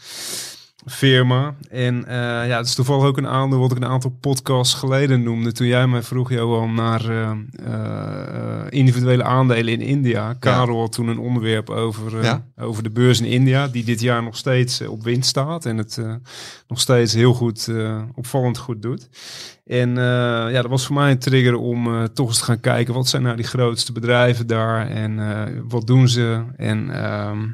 [0.84, 1.54] firma.
[1.70, 2.16] En eh,
[2.48, 5.52] ja, het is toevallig ook een aandeel wat ik een aantal podcasts geleden noemde.
[5.52, 7.30] Toen jij mij vroeg, Johan, naar eh,
[7.64, 10.34] eh, individuele aandelen in India.
[10.38, 12.44] Karel had toen een onderwerp over, Ja.
[12.56, 15.66] over de beurs in India, die dit jaar nog steeds op winst staat.
[15.66, 16.00] En het
[16.68, 17.68] nog steeds heel goed,
[18.14, 19.08] opvallend goed doet.
[19.66, 22.94] En ja, dat was voor mij een trigger om toch eens te gaan kijken.
[22.94, 24.88] Wat zijn nou die grootste bedrijven daar?
[24.88, 25.18] En
[25.68, 26.42] wat doen ze?
[26.56, 27.48] En ehm,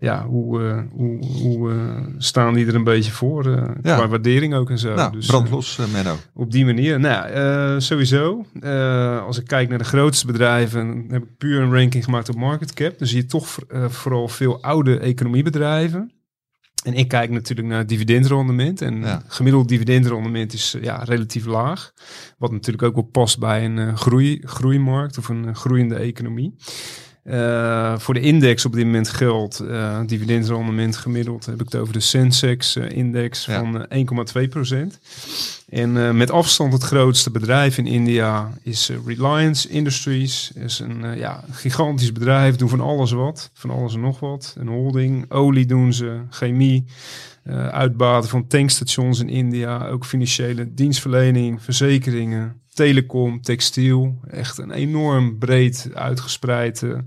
[0.00, 3.46] ja, hoe, eh, hoe, hoe eh, staan die er een beetje voor?
[3.46, 3.96] eh, Ja.
[3.96, 4.94] Qua waardering ook en zo.
[4.94, 6.14] nou, Dus, brand los, eh, Menno.
[6.34, 7.00] op die manier.
[7.00, 8.44] Nou, sowieso.
[9.26, 12.72] Als ik kijk naar de grootste bedrijven, heb ik puur een ranking gemaakt op market
[12.74, 12.98] cap.
[12.98, 13.56] Dan zie je toch
[13.88, 16.12] vooral veel oude economiebedrijven.
[16.84, 18.82] En ik kijk natuurlijk naar het dividendrendement.
[18.82, 19.22] En Ja.
[19.26, 21.92] gemiddeld dividendrendement is ja, relatief laag.
[22.38, 26.54] Wat natuurlijk ook wel past bij een groei, groeimarkt of een groeiende economie.
[27.28, 31.46] Eh, voor de index op dit moment geldt eh dividendrendement gemiddeld.
[31.46, 33.58] Heb ik het over de Sensex-index Ja.
[33.58, 33.98] van eh,
[34.42, 34.98] 1,2 procent.
[35.68, 40.52] En eh, met afstand het grootste bedrijf in India is eh, Reliance Industries.
[40.54, 43.50] is een eh, ja, gigantisch bedrijf, doen van alles wat.
[43.52, 44.54] Van alles en nog wat.
[44.58, 46.84] Een holding, olie doen ze, chemie,
[47.42, 49.86] eh, uitbaten van tankstations in India.
[49.88, 54.18] Ook financiële dienstverlening, verzekeringen, telecom, textiel.
[54.30, 56.98] Echt een enorm breed uitgespreid eh,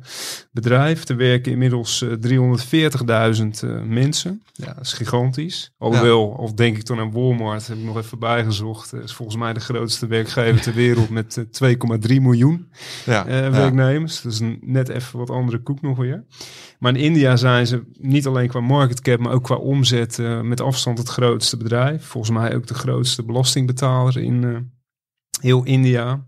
[0.51, 1.09] bedrijf.
[1.09, 4.41] Er werken inmiddels eh, 340.000 eh, mensen.
[4.53, 5.73] Ja, dat is gigantisch.
[5.77, 8.93] Alhoewel, of denk ik dan aan Walmart, heb ik nog even bijgezocht.
[8.93, 11.73] is volgens mij de grootste werkgever ter wereld met eh,
[12.09, 12.67] 2,3 miljoen
[13.05, 13.51] Ja, ja.
[13.51, 14.21] werknemers.
[14.21, 16.23] Dus een, net even wat andere koek nog weer.
[16.79, 20.61] Maar in India zijn ze niet alleen qua market cap, maar ook qua omzet met
[20.61, 22.05] afstand het grootste bedrijf.
[22.05, 24.69] Volgens mij ook de grootste belastingbetaler in
[25.41, 26.23] heel India.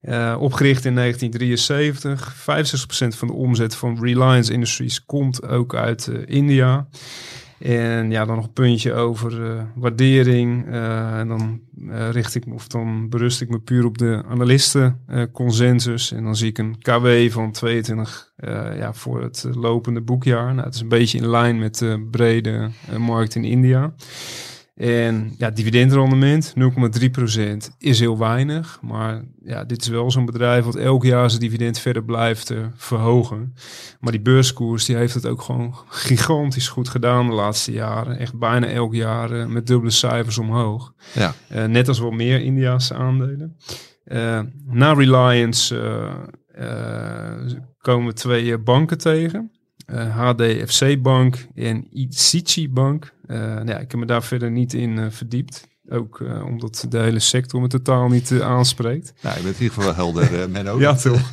[0.00, 2.34] Eh, opgericht in 1973.
[2.34, 6.88] 65% van de omzet van Reliance Industries komt ook uit eh, India.
[7.58, 10.66] En ja, dan nog een puntje over eh, waardering.
[10.72, 11.60] En dan
[12.10, 16.12] richt ik me, of dan berust ik me puur op de analisten eh, consensus.
[16.12, 20.54] En dan zie ik een KW van 22 eh, ja, voor het lopende boekjaar.
[20.54, 23.94] Nou, het is een beetje in lijn met de brede markt in India.
[24.78, 28.78] En ja, dividendrendement 0,3% is heel weinig.
[28.82, 32.58] Maar ja, dit is wel zo'n bedrijf wat elk jaar zijn dividend verder blijft eh,
[32.74, 33.54] verhogen.
[34.00, 38.18] Maar die beurskoers die heeft het ook gewoon gigantisch goed gedaan de laatste jaren.
[38.18, 40.92] Echt bijna elk jaar eh, met dubbele cijfers omhoog.
[41.14, 41.34] Ja.
[41.48, 43.56] Eh, net als wel meer Indiaanse aandelen.
[44.66, 45.74] Na Reliance
[47.80, 49.57] komen we twee banken tegen.
[49.88, 53.12] Eh, HDFC Bank en ICICI Bank.
[53.26, 55.66] Eh, nou ja, ik heb me daar verder niet in eh, verdiept.
[55.90, 59.12] Ook eh, omdat de hele sector me totaal niet eh, aanspreekt.
[59.22, 60.78] Nou, je bent in ieder geval wel helder, eh, Menno.
[60.88, 61.32] Ja, toch.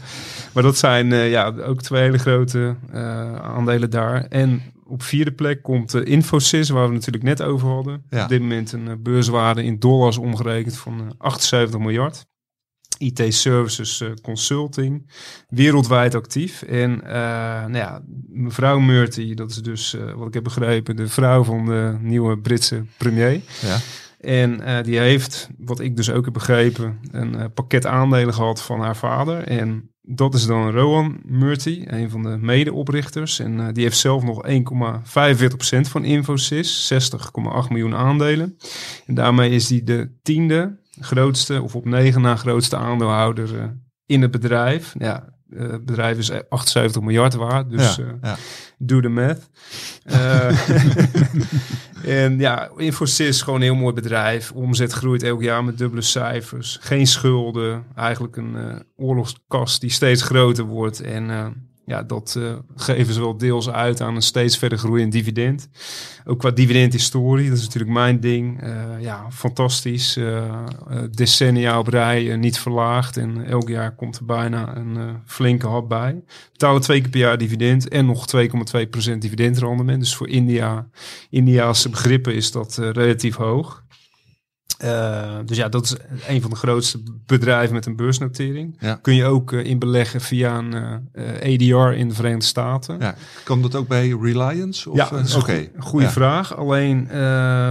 [0.53, 4.26] Maar dat zijn eh, ja, ook twee hele grote eh, aandelen daar.
[4.26, 8.03] En op vierde plek komt eh, Infosys, waar we het natuurlijk net over hadden.
[8.10, 8.24] Ja.
[8.24, 12.26] Op dit moment een eh, beurswaarde in dollars omgerekend van eh, 78 miljard.
[12.97, 15.09] IT Services eh, Consulting,
[15.49, 16.61] wereldwijd actief.
[16.61, 17.13] En eh,
[17.61, 21.65] nou ja, mevrouw Murty, dat is dus, eh, wat ik heb begrepen, de vrouw van
[21.65, 23.41] de nieuwe Britse premier.
[23.61, 23.77] Ja.
[24.19, 28.95] En die heeft, wat ik dus ook heb begrepen, een pakket aandelen gehad van haar
[28.95, 29.43] vader.
[29.43, 33.39] En dat is dan Rowan Murty, een van de medeoprichters.
[33.39, 38.57] En die heeft zelf nog 1,45% van Infosys, 60,8 miljoen aandelen.
[39.05, 43.65] En daarmee is die de tiende grootste, of op negen na grootste aandeelhouder eh,
[44.05, 44.93] in het bedrijf.
[44.97, 48.35] Ja, eh, het bedrijf is 78 miljard waard, dus ja, eh, ja.
[48.77, 49.49] doe de math.
[52.05, 54.51] En ja, Infosys gewoon een heel mooi bedrijf.
[54.51, 56.77] Omzet groeit elk jaar met dubbele cijfers.
[56.81, 57.85] Geen schulden.
[57.95, 61.01] Eigenlijk een oorlogskast die steeds groter wordt.
[61.01, 61.29] En
[61.86, 65.69] ja, dat eh, geven ze wel deels uit aan een steeds verder groeiend dividend.
[66.25, 68.61] Ook qua dividendhistorie, dat is natuurlijk mijn ding.
[68.61, 70.17] Eh, ja, fantastisch.
[70.17, 70.55] Eh,
[71.11, 73.17] decennia op rij niet verlaagd.
[73.17, 76.23] En elk jaar komt er bijna een flinke hap bij.
[76.51, 79.99] Betalen twee keer per jaar dividend en nog 2,2% dividendrendement.
[79.99, 80.88] Dus voor India,
[81.29, 83.84] Indiaanse begrippen is dat relatief hoog.
[84.78, 85.95] Eh, dus ja, dat is
[86.28, 88.76] een van de grootste bedrijven met een beursnotering.
[88.80, 88.99] Ja.
[89.01, 90.73] Kun je ook eh, inbeleggen via een
[91.13, 91.53] eh, eh,
[91.86, 92.99] ADR in de Verenigde Staten.
[92.99, 93.15] Ja.
[93.43, 94.89] Kan dat ook bij Reliance?
[94.89, 95.53] Of, Ja, dat is oké.
[95.76, 96.11] een goede Ja.
[96.11, 96.55] vraag.
[96.57, 97.07] Alleen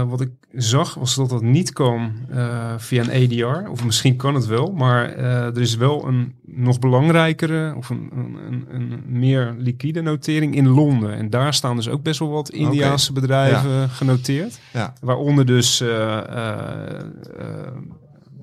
[0.09, 3.69] wat ik zag was dat dat niet kan eh, via een ADR.
[3.69, 8.09] Of misschien kan het wel, maar eh, er is wel een nog belangrijkere of een,
[8.15, 11.15] een, een, een meer liquide notering in Londen.
[11.15, 14.59] En daar staan dus ook best wel wat Indiaanse bedrijven genoteerd.
[14.73, 14.93] Ja.
[15.01, 16.17] Waaronder dus eh,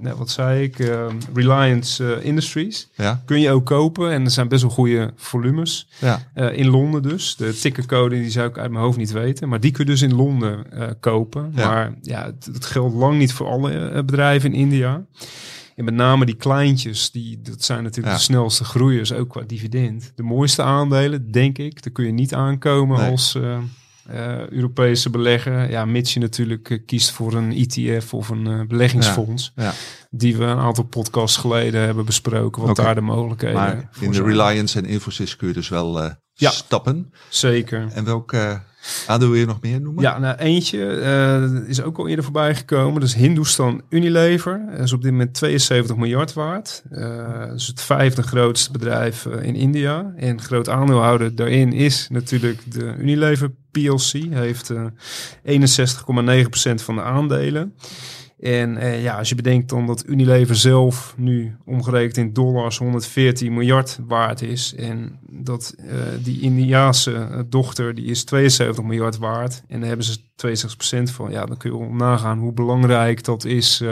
[0.02, 2.88] nou, wat zei ik, eh, Reliance eh, Industries.
[2.94, 5.88] Ja, Kun je ook kopen en er zijn best wel goede volumes.
[6.00, 7.36] ja, Eh, in Londen dus.
[7.36, 9.48] De tickercode die zou ik uit mijn hoofd niet weten.
[9.48, 11.52] Maar die kun je dus in Londen eh, kopen.
[11.54, 11.66] Ja.
[11.68, 15.04] Maar ja, het, het geldt lang niet voor alle bedrijven in India.
[15.76, 18.18] En met name die kleintjes, die, dat zijn natuurlijk Ja.
[18.18, 20.12] de snelste groeiers, ook qua dividend.
[20.14, 23.10] De mooiste aandelen, denk ik, daar kun je niet aankomen Nee.
[23.10, 23.38] als
[24.06, 25.70] eh, Europese belegger.
[25.70, 29.52] Ja, mits je natuurlijk eh, kiest voor een ETF of een eh, beleggingsfonds.
[29.56, 29.72] ja.
[30.10, 34.22] Die we een aantal podcasts geleden hebben besproken, wat daar de mogelijkheden Maar in de.
[34.22, 37.12] Reliance en Infosys kun je dus wel stappen.
[37.28, 37.88] Zeker.
[37.92, 40.02] En welke eh, aandeel wil je nog meer noemen?
[40.02, 43.00] Ja, nou eentje eh, is ook al eerder voorbij gekomen.
[43.00, 44.64] Dat is Hindustan Unilever.
[44.70, 46.82] Dat is op dit moment 72 miljard waard.
[46.90, 50.12] Eh dat is het vijfde grootste bedrijf eh, in India.
[50.16, 54.12] En groot aandeelhouder daarin is natuurlijk de Unilever PLC.
[54.30, 54.84] Heeft eh
[55.44, 57.74] 61,9% van de aandelen.
[58.42, 63.54] En eh, ja, als je bedenkt dan dat Unilever zelf nu omgerekend in dollars 114
[63.54, 64.74] miljard waard is.
[64.74, 65.86] En dat eh,
[66.22, 69.62] die Indiaanse eh, dochter, die is 72 miljard waard.
[69.68, 70.18] En daar hebben ze
[71.08, 71.30] 62% van.
[71.30, 73.82] Ja, dan kun je wel nagaan hoe belangrijk dat is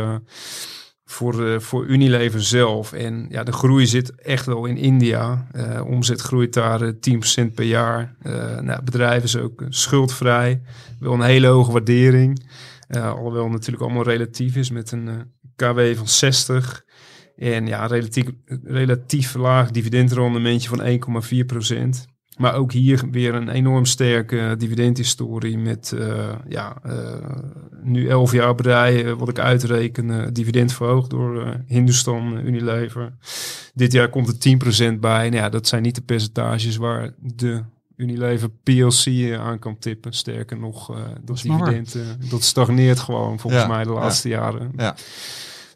[1.11, 2.93] voor, voor Unilever zelf.
[2.93, 5.47] En ja, de groei zit echt wel in India.
[5.53, 6.93] Eh, omzet groeit daar eh,
[7.43, 8.15] 10% per jaar.
[8.61, 10.61] Nou, bedrijf is ook schuldvrij.
[10.99, 12.43] Wel een hele hoge waardering.
[12.91, 15.15] Eh, alhoewel natuurlijk allemaal relatief is met een eh,
[15.57, 16.85] KW van 60.
[17.37, 18.27] En ja, relatief,
[18.65, 20.81] relatief laag dividendrendementje van
[21.99, 22.05] 1,4%
[22.37, 26.83] Maar ook hier weer een enorm sterke dividendhistorie met eh, ja,
[27.83, 33.13] nu 11 jaar rij, eh, wat ik uitreken, dividend verhoogd door Hindustan Unilever.
[33.75, 35.29] Dit jaar komt er 10% bij.
[35.29, 37.63] Nou ja, dat zijn niet de percentages waar de
[38.01, 40.13] Unilever PLC aan kan tippen.
[40.13, 43.95] Sterker nog, eh, dat dividend eh, dat stagneert gewoon volgens Ja, mij de ja.
[43.99, 44.73] laatste jaren.
[44.77, 44.97] Ja.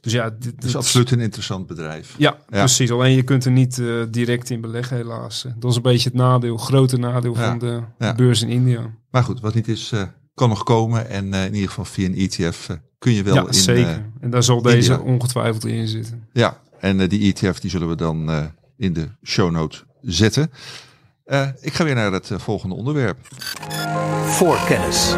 [0.01, 2.15] Dus ja, dit, is absoluut een interessant bedrijf.
[2.19, 2.91] ja, precies.
[2.91, 5.47] Alleen je kunt er niet eh, direct in beleggen, helaas.
[5.59, 8.15] Dat is een beetje het nadeel, grote nadeel Ja, van de ja.
[8.15, 8.91] beurs in India.
[9.11, 10.03] Maar goed, wat niet is, eh,
[10.35, 11.09] kan nog komen.
[11.09, 12.69] En eh, in ieder geval via een ETF
[12.99, 13.55] kun je wel ja, in...
[13.55, 14.11] zeker.
[14.21, 15.07] en daar zal deze India.
[15.13, 16.29] ongetwijfeld in zitten.
[16.33, 18.45] ja, en die ETF die zullen we dan eh,
[18.77, 20.51] in de show note zetten.
[21.25, 23.19] Eh, ik ga weer naar het eh, volgende onderwerp.
[24.25, 25.15] Voorkennis.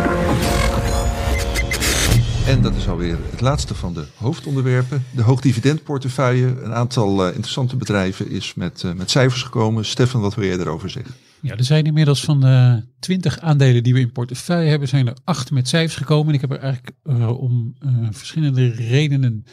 [2.46, 5.04] En dat is alweer het laatste van de hoofdonderwerpen.
[5.10, 6.46] De hoogdividendportefeuille.
[6.62, 9.84] Een aantal eh, interessante bedrijven is met, met cijfers gekomen.
[9.84, 11.14] Stefan, wat wil jij erover zeggen?
[11.40, 15.16] Ja, er zijn inmiddels van de 20 aandelen die we in portefeuille hebben, zijn er
[15.24, 16.28] acht met cijfers gekomen.
[16.28, 16.96] En ik heb er eigenlijk
[17.38, 19.44] om eh, verschillende redenen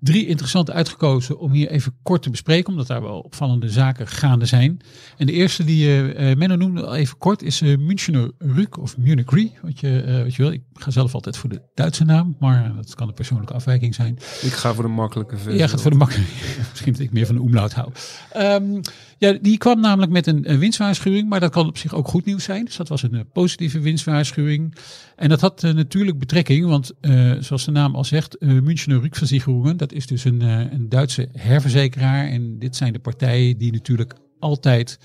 [0.00, 4.46] drie interessante uitgekozen om hier even kort te bespreken, omdat daar wel opvallende zaken gaande
[4.46, 4.80] zijn.
[5.16, 8.96] En de eerste die eh, Menno noemde al even kort is eh Münchner Rück of
[8.96, 10.52] Munich Re, wat je, wat je wil.
[10.52, 14.18] Ik ga zelf altijd voor de Duitse naam, maar dat kan een persoonlijke afwijking zijn.
[14.42, 15.60] Ik ga voor de makkelijke versie.
[15.60, 16.28] Ja, gaat voor de makkelijk.
[16.70, 17.92] Misschien dat ik meer van de omlaut hou.
[18.32, 18.80] Ehm,
[19.18, 22.44] ja, die kwam namelijk met een, winstwaarschuwing, maar dat kan op zich ook goed nieuws
[22.44, 22.64] zijn.
[22.64, 24.74] Dus dat was een eh, positieve winstwaarschuwing.
[25.16, 29.76] En dat had eh, natuurlijk betrekking, want eh, zoals de naam al zegt, Münchner Rückversicherungen,
[29.76, 32.28] dat is dus een, een Duitse herverzekeraar.
[32.28, 34.98] En dit zijn de partijen die natuurlijk altijd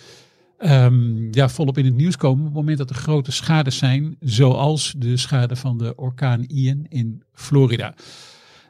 [0.58, 4.16] ehm, ja, volop in het nieuws komen op het moment dat er grote schades zijn,
[4.20, 7.94] zoals de schade van de orkaan Ian in Florida.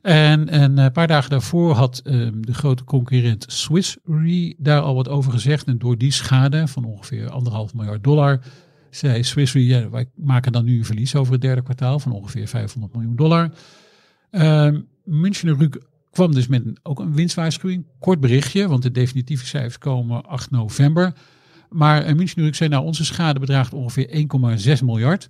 [0.04, 4.96] En een eh, paar dagen daarvoor had ehm, de grote concurrent Swiss Re daar al
[4.96, 5.68] wat over gezegd.
[5.68, 8.40] En door die schade van ongeveer anderhalf miljard dollar
[8.90, 12.12] zei Swiss Re, ja, wij maken dan nu een verlies over het derde kwartaal van
[12.12, 13.52] ongeveer 500 miljoen dollar.
[14.30, 15.78] Ehm Münchner Rück
[16.12, 17.86] kwam dus met ook een winstwaarschuwing.
[18.00, 21.14] Kort berichtje, want de definitieve cijfers komen 8 november.
[21.70, 24.28] Maar uh, Münchner Rück zei nou, onze schade bedraagt ongeveer
[24.78, 25.30] 1,6 miljard.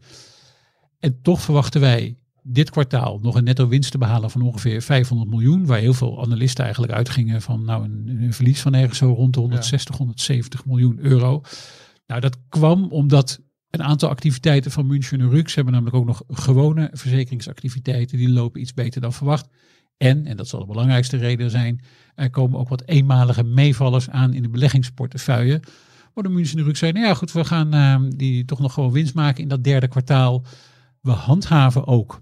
[0.99, 5.29] En toch verwachten wij dit kwartaal nog een netto winst te behalen van ongeveer 500
[5.29, 5.65] miljoen.
[5.65, 9.33] Waar heel veel analisten eigenlijk uitgingen van nou een, een verlies van ergens zo rond
[9.33, 11.41] de 160, 170 miljoen euro.
[12.07, 13.39] Nou, dat kwam omdat
[13.69, 18.17] een aantal activiteiten van München en Rux hebben namelijk ook nog gewone verzekeringsactiviteiten.
[18.17, 19.47] Die lopen iets beter dan verwacht.
[19.97, 21.81] En, en dat zal de belangrijkste reden zijn,
[22.15, 25.61] er komen ook wat eenmalige meevallers aan in de beleggingsportefeuille.
[26.13, 28.73] Waar de München en Rux zei, nou ja goed, we gaan uh, die toch nog
[28.73, 30.45] gewoon winst maken in dat derde kwartaal.
[31.01, 32.21] We handhaven ook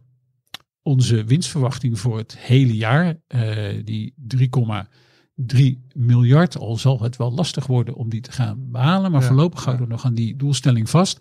[0.84, 3.20] onze winstverwachting voor het hele jaar.
[3.36, 5.64] Uh, die 3,3
[5.94, 6.58] miljard.
[6.58, 9.12] Al zal het wel lastig worden om die te gaan behalen.
[9.12, 11.20] Maar ja, voorlopig houden we nog aan die doelstelling vast.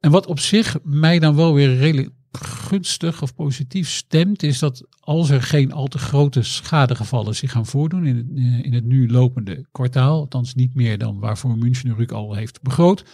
[0.00, 4.86] En wat op zich mij dan wel weer redelijk gunstig of positief stemt, is dat
[5.00, 8.26] als er geen al te grote schadegevallen zich gaan voordoen in het,
[8.64, 13.04] in het nu lopende kwartaal, althans niet meer dan waarvoor München Ruk al heeft begroot,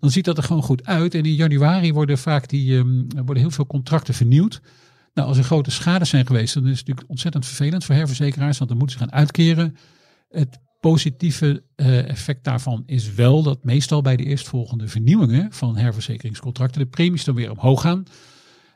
[0.00, 1.14] dan ziet dat er gewoon goed uit.
[1.14, 4.60] En in januari worden vaak die, um, worden heel veel contracten vernieuwd.
[5.16, 8.58] Nou, als er grote schades zijn geweest, dan is het natuurlijk ontzettend vervelend voor herverzekeraars,
[8.58, 9.76] want dan moeten ze gaan uitkeren.
[10.28, 16.80] Het positieve eh, effect daarvan is wel dat meestal bij de eerstvolgende vernieuwingen van herverzekeringscontracten
[16.80, 18.04] de premies dan weer omhoog gaan.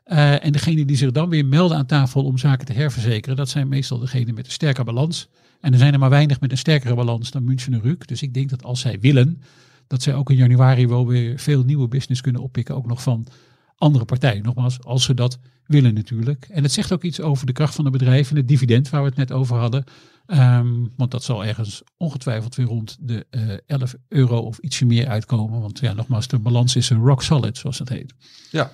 [0.07, 3.49] Uh, en degene die zich dan weer melden aan tafel om zaken te herverzekeren, dat
[3.49, 5.29] zijn meestal degenen met een sterke balans.
[5.61, 8.09] En er zijn er maar weinig met een sterkere balans dan München en.
[8.09, 9.43] Dus ik denk dat als zij willen,
[9.87, 12.77] dat zij ook in januari wel weer veel nieuwe business kunnen oppikken.
[12.77, 13.27] Ook nog van
[13.77, 14.43] andere partijen.
[14.43, 15.39] Nogmaals, als ze dat
[15.71, 16.47] willen natuurlijk.
[16.51, 19.03] En het zegt ook iets over de kracht van het bedrijf en het dividend waar
[19.03, 19.85] we het net over hadden.
[20.27, 24.87] Um, want dat zal ergens ongetwijfeld weer rond de uh, eh, 11 euro of ietsje
[24.87, 25.61] meer uitkomen.
[25.61, 28.15] Want ja, nogmaals, de balans is een rock solid, zoals dat heet.
[28.51, 28.71] Ja,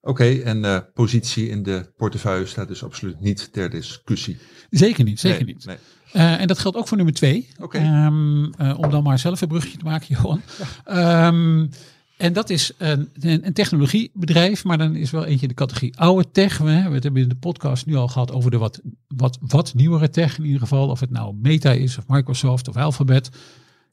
[0.00, 0.24] oké.
[0.24, 4.38] en uh, positie in de portefeuille staat dus absoluut niet ter discussie.
[4.70, 5.64] Zeker niet, zeker niet.
[5.64, 5.76] Nee.
[6.14, 7.48] Uh, en dat geldt ook voor nummer twee.
[7.60, 8.06] Okay.
[8.06, 10.42] Um, om dan maar zelf een brugje te maken, Johan.
[10.86, 11.26] Ja.
[11.26, 11.70] Um,
[12.18, 16.58] en dat is een, een, technologiebedrijf, maar dan is wel eentje de categorie oude tech.
[16.58, 20.38] We, hebben in de podcast nu al gehad over de wat, wat, wat nieuwere tech
[20.38, 20.88] in ieder geval.
[20.88, 23.30] Of het nou Meta is, of Microsoft, of Alphabet.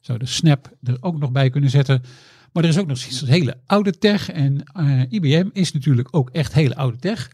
[0.00, 2.02] Zou de Snap er ook nog bij kunnen zetten.
[2.52, 4.30] Maar er is ook nog iets hele oude tech.
[4.30, 7.30] En eh, IBM is natuurlijk ook echt hele oude tech.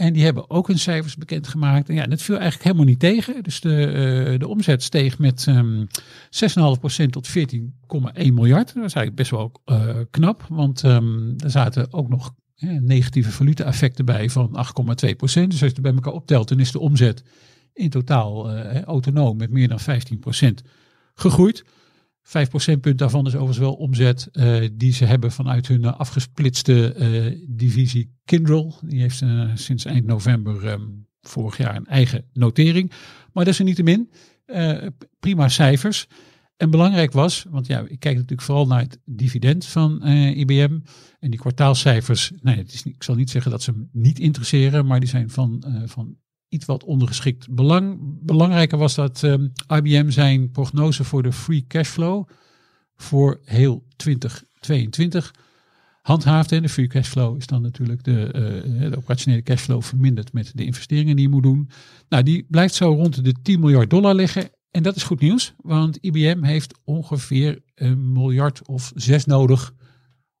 [0.00, 1.88] En die hebben ook hun cijfers bekendgemaakt.
[1.88, 3.42] En ja, dat viel eigenlijk helemaal niet tegen.
[3.42, 3.86] Dus de,
[4.32, 5.88] uh, de omzet steeg met um,
[6.30, 8.66] ehm, 6,5% tot 14,1 miljard.
[8.66, 10.46] Dat is eigenlijk best wel uh, knap.
[10.48, 12.34] Want um, er zaten ook nog
[12.80, 15.16] negatieve valuta-effecten bij van 8,2%.
[15.16, 17.24] Dus als je het bij elkaar optelt, dan is de omzet
[17.72, 19.84] in totaal uh, autonoom met meer dan 15%
[21.14, 21.64] gegroeid.
[22.22, 26.94] 5 procentpunt daarvan is overigens wel omzet uh, die ze hebben vanuit hun uh, afgesplitste
[26.98, 28.74] uh, divisie Kindrel.
[28.84, 32.92] Die heeft sinds eind november um, vorig jaar een eigen notering.
[33.32, 34.10] Maar dat is er niet te min.
[35.20, 36.06] prima cijfers.
[36.56, 40.78] En belangrijk was, want ja, ik kijk natuurlijk vooral naar het dividend van IBM.
[41.18, 44.86] En die kwartaalcijfers, nee, het is ik zal niet zeggen dat ze me niet interesseren,
[44.86, 46.16] maar die zijn van, van
[46.50, 47.98] iets wat ondergeschikt belang.
[48.22, 52.28] Belangrijker was dat um, ehm, IBM zijn prognose voor de free cashflow
[52.96, 55.34] voor heel 2022
[56.02, 56.56] handhaafde.
[56.56, 60.64] En de free cashflow is dan natuurlijk de, uh, de operationele cashflow verminderd met de
[60.64, 61.70] investeringen die je moet doen.
[62.08, 64.50] Nou, die blijft zo rond de 10 miljard dollar liggen.
[64.70, 69.74] En dat is goed nieuws, want IBM heeft ongeveer een miljard of zes nodig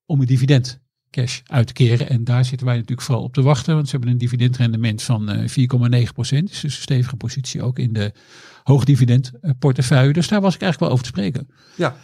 [0.06, 0.80] om een dividend
[1.10, 2.08] cash uit te keren.
[2.08, 3.74] En daar zitten wij natuurlijk vooral op te wachten.
[3.74, 6.48] Want ze hebben een dividendrendement van 4,9 uh, procent.
[6.48, 8.12] Dus een stevige positie ook in de
[8.62, 10.12] hoogdividendportefeuille.
[10.12, 11.48] Dus daar was ik eigenlijk wel over te spreken.
[11.76, 11.96] Ja,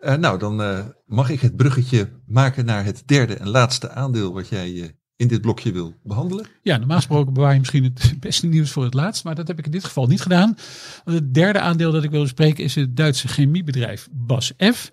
[0.00, 4.32] uh, nou dan uh, mag ik het bruggetje maken naar het derde en laatste aandeel
[4.32, 6.46] wat jij in dit blokje wil behandelen.
[6.62, 9.24] Ja, normaal gesproken bewaar je misschien het beste nieuws voor het laatst.
[9.24, 10.56] Maar dat heb ik in dit geval niet gedaan.
[11.04, 14.92] Want het derde aandeel dat ik wil bespreken is het Duitse chemiebedrijf BASF.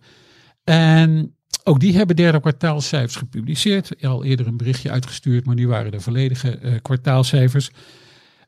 [0.63, 1.35] En
[1.69, 4.03] ook die hebben derde kwartaalcijfers gepubliceerd.
[4.03, 7.71] Al eerder een berichtje uitgestuurd, maar die waren de volledige uh, kwartaalcijfers.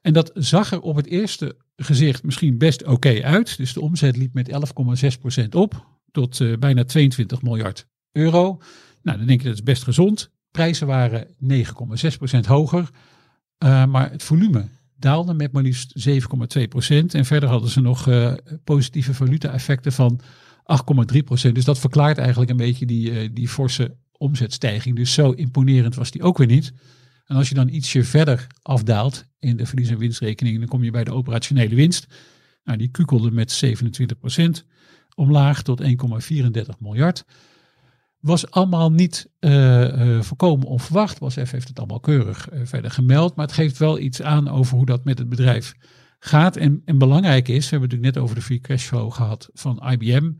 [0.02, 3.58] En dat zag er op het eerste gezicht misschien best oké uit.
[3.58, 4.52] Dus de omzet liep met
[5.42, 8.62] 11,6% op tot uh, bijna 22 miljard euro.
[9.02, 10.32] Nou, dan denk je dat is best gezond.
[10.52, 12.90] Prijzen waren 9,6% hoger.
[13.64, 16.16] Uh, maar het volume daalde met maar liefst 7,2%.
[17.12, 18.10] En verder hadden ze nog
[18.64, 20.22] positieve valuta-effecten van
[21.14, 21.56] 8,3 procent.
[21.56, 24.96] Dus dat verklaart eigenlijk een beetje die, uh, die forse omzetstijging.
[24.96, 26.74] Dus zo imponerend was die ook weer niet.
[27.26, 30.92] En als je dan ietsje verder afdaalt in de verlies- en winstrekening, dan kom je
[30.92, 32.08] bij de operationele winst.
[32.64, 34.66] Nou, die kukelde met 27 procent
[35.16, 37.26] omlaag tot 1,34 miljard.
[38.20, 41.20] Was allemaal niet uh, uh, voorkomen onverwacht.
[41.20, 43.36] Was F heeft het allemaal keurig verder gemeld.
[43.36, 45.74] Maar het geeft wel iets aan over hoe dat met het bedrijf
[46.24, 46.56] gaat.
[46.56, 49.50] En, en belangrijk is, we hebben het natuurlijk net over de free cash flow gehad
[49.54, 50.32] van IBM.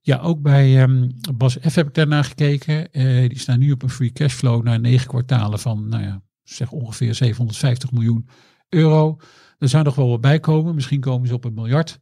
[0.00, 2.88] Ja, ook bij um, Bas F heb ik daarnaar gekeken.
[2.92, 6.22] Uh, die staan nu op een free cash flow naar negen kwartalen van, nou ja,
[6.42, 8.28] zeg ongeveer 750 miljoen
[8.68, 9.20] euro.
[9.58, 10.74] Er zou nog wel wat bij komen.
[10.74, 11.98] Misschien komen ze op een miljard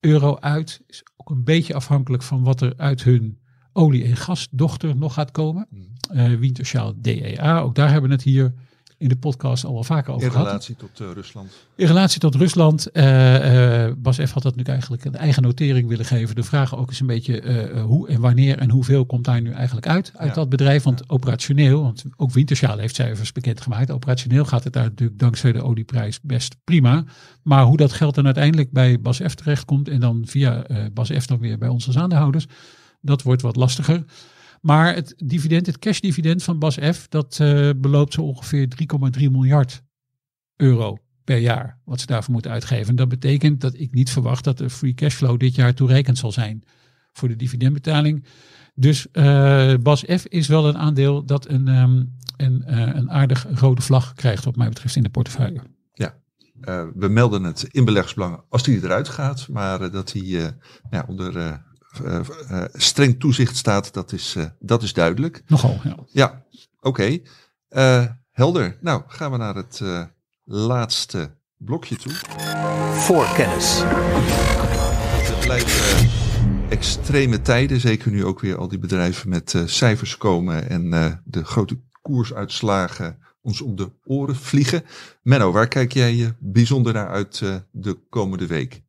[0.00, 0.82] euro uit.
[0.86, 3.40] Is ook een beetje afhankelijk van wat er uit hun
[3.72, 5.68] olie- en gasdochter nog gaat komen.
[6.12, 7.60] Uh, Wintershall DEA.
[7.60, 8.54] Ook daar hebben we het hier
[8.98, 10.46] in de podcast al wel vaker over gehad.
[10.46, 11.52] In relatie tot uh, Rusland.
[11.74, 12.88] In relatie tot Rusland.
[12.92, 14.30] Uh, Bas F.
[14.30, 16.34] had dat nu eigenlijk een eigen notering willen geven.
[16.34, 19.86] De vraag ook is een beetje hoe en wanneer en hoeveel komt daar nu eigenlijk
[19.86, 20.82] uit, uit dat bedrijf.
[20.82, 21.04] Want ja.
[21.08, 23.90] operationeel, want ook Winterschaal heeft cijfers bekendgemaakt.
[23.90, 27.04] Operationeel gaat het daar natuurlijk dankzij de olieprijs best prima.
[27.42, 29.34] Maar hoe dat geld dan uiteindelijk bij Bas F.
[29.34, 31.26] terechtkomt en dan via Bas F.
[31.26, 32.46] dan weer bij ons als aandeelhouders,
[33.00, 34.04] dat wordt wat lastiger.
[34.60, 38.68] Maar het dividend, het cashdividend van BASF, dat uh, beloopt zo ongeveer
[39.18, 39.82] 3,3 miljard
[40.56, 41.80] euro per jaar.
[41.84, 42.88] Wat ze daarvoor moeten uitgeven.
[42.88, 46.32] En dat betekent dat ik niet verwacht dat de free cashflow dit jaar toereikend zal
[46.32, 46.64] zijn
[47.12, 48.24] voor de dividendbetaling.
[48.74, 52.04] Dus eh, Bas F is wel een aandeel dat een, ehm,
[52.36, 55.62] een, eh, een aardig rode vlag krijgt, wat mij betreft, in de portefeuille.
[56.60, 60.48] Eh, we melden het in beleggersbelangen als die eruit gaat, maar eh, dat eh,
[60.90, 61.58] ja, onder eh, eh, eh,
[62.72, 65.42] streng toezicht staat, dat is, eh, dat is duidelijk.
[65.46, 65.96] Nogal, ja.
[66.06, 66.42] Ja,
[66.80, 67.18] oké.
[67.68, 68.78] Eh, helder.
[68.80, 70.02] Nou, gaan we naar het eh,
[70.44, 72.12] laatste blokje toe.
[72.94, 73.80] Voorkennis.
[73.84, 80.16] Het blijven eh, extreme tijden, zeker nu ook weer al die bedrijven met eh, cijfers
[80.16, 84.84] komen en eh, de grote koersuitslagen ons om de oren vliegen.
[85.22, 88.82] Menno, waar kijk jij je bijzonder naar uit eh, de komende week?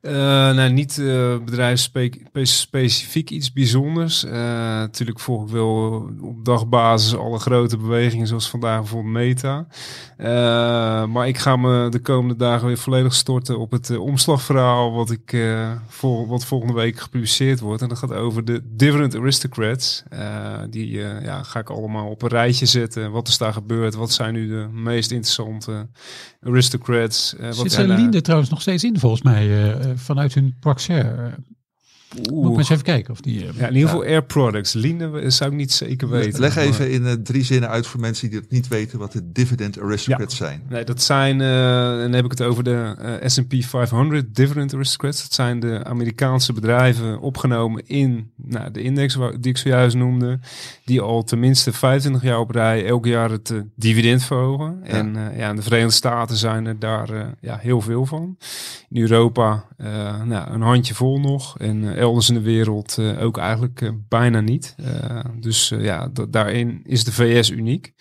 [0.00, 4.24] Eh, nou, niet eh bedrijfsspecifiek iets bijzonders.
[4.24, 4.32] Eh,
[4.78, 9.66] natuurlijk volg ik wel op dagbasis alle grote bewegingen, zoals vandaag bijvoorbeeld Meta.
[11.06, 15.36] Maar ik ga me de komende dagen weer volledig storten op het omslagverhaal wat, ik,
[15.88, 17.82] vol, wat volgende week gepubliceerd wordt.
[17.82, 20.02] En dat gaat over de Dividend Aristocrats.
[20.70, 23.10] Die ja, ga ik allemaal op een rijtje zetten.
[23.10, 23.94] Wat is daar gebeurd?
[23.94, 25.88] Wat zijn nu de meest interessante
[26.42, 27.34] aristocrats?
[27.40, 31.38] Wat Zit zijn Linde trouwens nog steeds in, volgens mij, eh, vanuit hun Praxair.
[32.16, 32.58] Moet ik Oeh.
[32.58, 33.46] eens even kijken of die...
[33.46, 34.72] eh, Ja, in ieder geval Air Products.
[34.72, 36.40] Linde zou ik niet zeker weten.
[36.40, 39.32] Leg even in eh, drie zinnen uit voor mensen die het niet weten wat de
[39.32, 40.62] dividend aristocrats zijn.
[40.68, 42.94] Nee, dat zijn, eh, en dan heb ik het over de
[43.26, 45.22] S&P 500 Dividend Aristocrats.
[45.22, 50.38] Dat zijn de Amerikaanse bedrijven opgenomen in nou, de index waar, die ik zojuist noemde.
[50.84, 54.78] Die al tenminste 25 jaar op rij elk jaar het dividend verhogen.
[54.82, 58.36] En eh, ja, in de Verenigde Staten zijn er daar ja, heel veel van.
[58.90, 61.58] In Europa eh, nou, een handje vol nog.
[61.58, 64.74] En elders in de wereld eh, ook eigenlijk eh, bijna niet.
[64.76, 67.92] Eh, dus eh, ja, da- daarin is de VS uniek.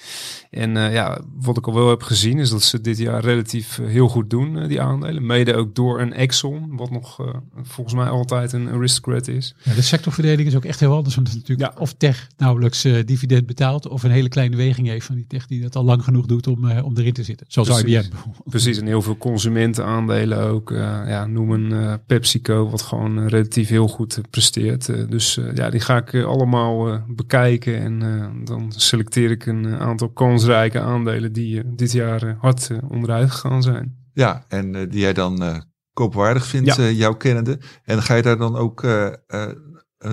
[0.49, 3.79] En eh, ja, wat ik al wel heb gezien is dat ze dit jaar relatief
[3.79, 5.25] eh, heel goed doen, eh, die aandelen.
[5.25, 7.27] Mede ook door een Exxon, wat nog eh,
[7.61, 9.55] volgens mij altijd een aristocrat is.
[9.63, 11.17] Ja, de sectorverdeling is ook echt heel anders.
[11.17, 11.81] Is natuurlijk Ja.
[11.81, 13.87] of tech nauwelijks eh, dividend betaalt.
[13.87, 16.47] Of een hele kleine weging heeft van die tech die dat al lang genoeg doet
[16.47, 17.45] om, eh, om erin te zitten.
[17.49, 17.85] Zoals Precies.
[17.97, 18.43] IBM bijvoorbeeld.
[18.49, 20.71] Precies, en heel veel consumentenaandelen ook.
[20.71, 20.77] eh,
[21.07, 24.89] ja, noem een eh, PepsiCo, wat gewoon eh, relatief heel goed presteert.
[24.89, 27.79] Eh, dus eh, ja, die ga ik eh, allemaal bekijken.
[27.79, 27.99] En
[28.45, 33.95] dan selecteer ik een aantal kansrijke aandelen die dit jaar hard onderuit gegaan zijn.
[34.13, 35.63] Ja, en die jij dan
[35.93, 36.89] koopwaardig vindt, Ja.
[36.89, 37.59] jouw kennende.
[37.83, 38.85] En ga je daar dan ook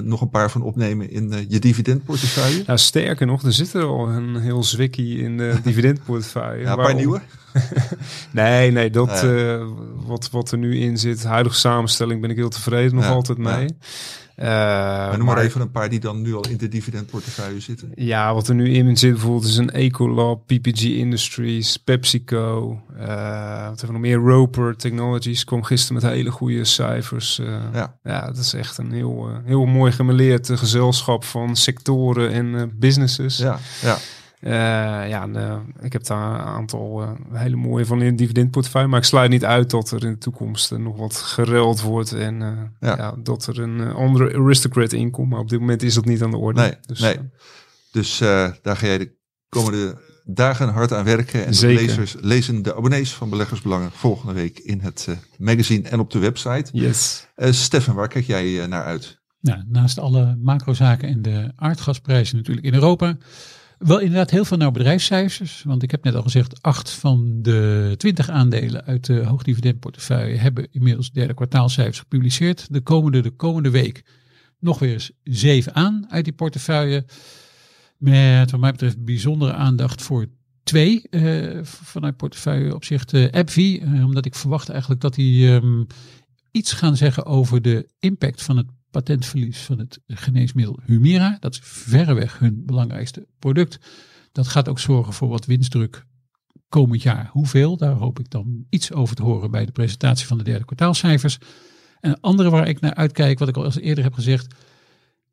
[0.03, 2.63] nog een paar van opnemen in je dividendportefeuille?
[2.67, 6.63] Nou, sterker nog, er zit er al een heel zwikkie in de dividendportefeuille.
[6.63, 6.97] Ja, een paar Waarom?
[6.97, 7.21] nieuwe?
[8.31, 9.63] Nee, nee, dat eh,
[10.07, 13.39] wat, wat er nu in zit, huidige samenstelling, ben ik heel tevreden nog Ja, altijd
[13.39, 13.69] mee.
[14.35, 17.93] Eh, Maar noem maar even een paar die dan nu al in de dividendportefeuille zitten.
[17.95, 22.81] Ja, wat er nu in zit bijvoorbeeld is een Ecolab, PPG Industries, PepsiCo.
[22.99, 24.33] eh wat hebben we nog meer?
[24.33, 27.39] Roper Technologies kwam gisteren met hele goede cijfers.
[27.39, 27.47] eh.
[27.73, 27.97] Ja.
[28.05, 32.55] ja, dat is echt een heel, eh, heel mooi gemeleerd eh, gezelschap van sectoren en
[32.55, 33.37] eh, businesses.
[33.37, 33.97] Ja, ja.
[34.45, 34.53] Eh,
[35.09, 38.89] ja, en, eh, ik heb daar een aantal eh, hele mooie van in het dividendportefeuille.
[38.89, 42.13] Maar ik sluit niet uit dat er in de toekomst nog wat geruild wordt.
[42.13, 42.97] En eh, Ja.
[42.97, 43.15] ja.
[43.23, 45.31] dat er een andere aristocrat in komt.
[45.31, 46.61] Maar op dit moment is dat niet aan de orde.
[46.61, 47.17] Nee, dus, nee.
[47.93, 49.17] Dus eh, daar ga jij de
[49.49, 51.47] komende dagen hard aan werken.
[51.47, 55.99] En de lezers lezen de abonnees van Beleggersbelangen volgende week in het eh, magazine en
[56.01, 56.69] op de website.
[56.73, 57.27] yes.
[57.35, 59.23] Eh Stefan, waar kijk jij naar uit?
[59.41, 63.17] Nou, naast alle macrozaken en de aardgasprijzen natuurlijk in Europa.
[63.85, 65.63] Wel inderdaad heel veel naar bedrijfscijfers.
[65.63, 70.69] Want ik heb net al gezegd, acht van de twintig aandelen uit de hoogdividendportefeuille hebben
[70.71, 72.67] inmiddels derde kwartaalcijfers gepubliceerd.
[72.71, 74.05] De komende, de komende week
[74.59, 77.05] nog weer eens zeven aan uit die portefeuille.
[77.99, 80.27] Met wat mij betreft bijzondere aandacht voor
[80.63, 83.15] twee eh, vanuit portefeuille opzicht.
[83.15, 85.85] AbbVie, eh, omdat ik verwacht eigenlijk dat die ehm,
[86.51, 91.37] iets gaan zeggen over de impact van het patentverlies van het geneesmiddel Humira.
[91.41, 93.79] Dat is verreweg hun belangrijkste product.
[94.33, 96.05] Dat gaat ook zorgen voor wat winstdruk
[96.69, 97.29] komend jaar.
[97.33, 97.77] Hoeveel?
[97.77, 101.39] Daar hoop ik dan iets over te horen bij de presentatie van de derde kwartaalcijfers.
[102.01, 104.55] En een andere waar ik naar uitkijk, wat ik al eerder heb gezegd,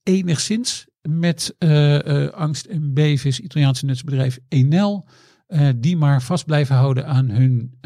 [0.03, 5.07] enigszins met eh, eh, angst en beven is Italiaanse nutsbedrijf Enel.
[5.47, 7.79] eh, die maar vast blijven houden aan hun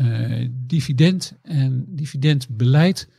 [0.51, 3.09] dividend en dividendbeleid.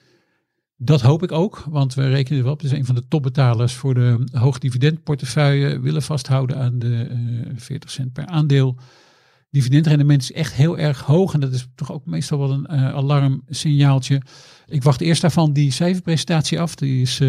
[0.78, 2.60] Dat hoop ik ook, want we rekenen er wel op.
[2.60, 5.80] Het is een van de topbetalers voor de hoogdividendportefeuille.
[5.80, 8.76] Willen vasthouden aan de eh 40 cent per aandeel.
[9.50, 11.34] dividendrendement is echt heel erg hoog.
[11.34, 14.22] En dat is toch ook meestal wel een uh, alarmsignaaltje.
[14.66, 16.74] Ik wacht eerst daarvan die cijferpresentatie af.
[16.74, 17.28] Die is, uh,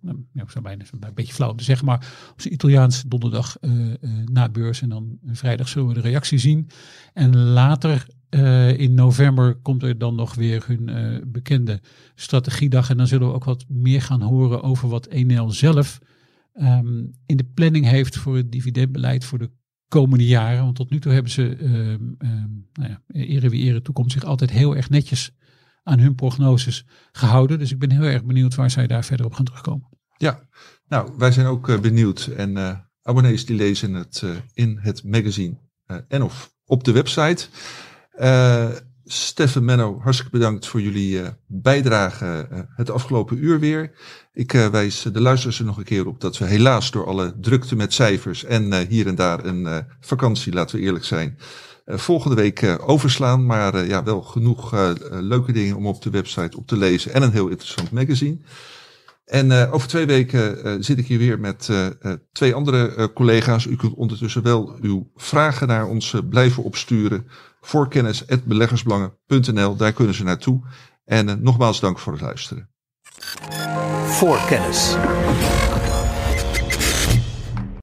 [0.00, 3.56] nou, ja, zo bijna een beetje flauw om te zeggen, maar op zijn Italiaans donderdag
[4.24, 4.82] na beurs.
[4.82, 6.68] En dan vrijdag zullen we de reactie zien.
[7.12, 8.06] En later
[8.76, 11.80] in november komt er dan nog weer hun bekende
[12.14, 12.90] strategiedag.
[12.90, 16.00] En dan zullen we ook wat meer gaan horen over wat Enel zelf
[16.54, 19.50] um, in de planning heeft voor het dividendbeleid voor de
[19.88, 20.62] komende jaren.
[20.62, 22.16] Want tot nu toe hebben ze, um,
[22.72, 25.32] nou ja, ere wie ere toekomst, zich altijd heel erg netjes
[25.82, 27.58] aan hun prognoses gehouden.
[27.58, 29.88] Dus ik ben heel erg benieuwd waar zij daar verder op gaan terugkomen.
[30.16, 30.48] Ja,
[30.88, 32.26] nou, wij zijn ook uh, benieuwd.
[32.26, 35.56] En abonnees die lezen het in het magazine
[36.08, 37.48] en of op de website.
[39.06, 43.90] Steffen Menno, hartstikke bedankt voor jullie uh, bijdrage uh, het afgelopen uur weer.
[44.32, 47.34] Ik uh, wijs de luisteraars er nog een keer op dat we helaas door alle
[47.40, 51.38] drukte met cijfers en hier en daar een vakantie, laten we eerlijk zijn,
[51.86, 53.46] volgende week overslaan.
[53.46, 54.72] Maar ja, wel genoeg
[55.10, 58.38] leuke dingen om op de website op te lezen en een heel interessant magazine.
[59.24, 61.70] En over twee weken zit ik hier weer met
[62.32, 63.66] twee andere collega's.
[63.66, 67.26] U kunt ondertussen wel uw vragen naar ons blijven opsturen
[67.64, 69.76] voorkennis.beleggersbelangen.nl.
[69.76, 70.60] Daar kunnen ze naartoe.
[71.04, 72.68] En uh, nogmaals dank voor het luisteren.
[74.04, 74.96] Voorkennis.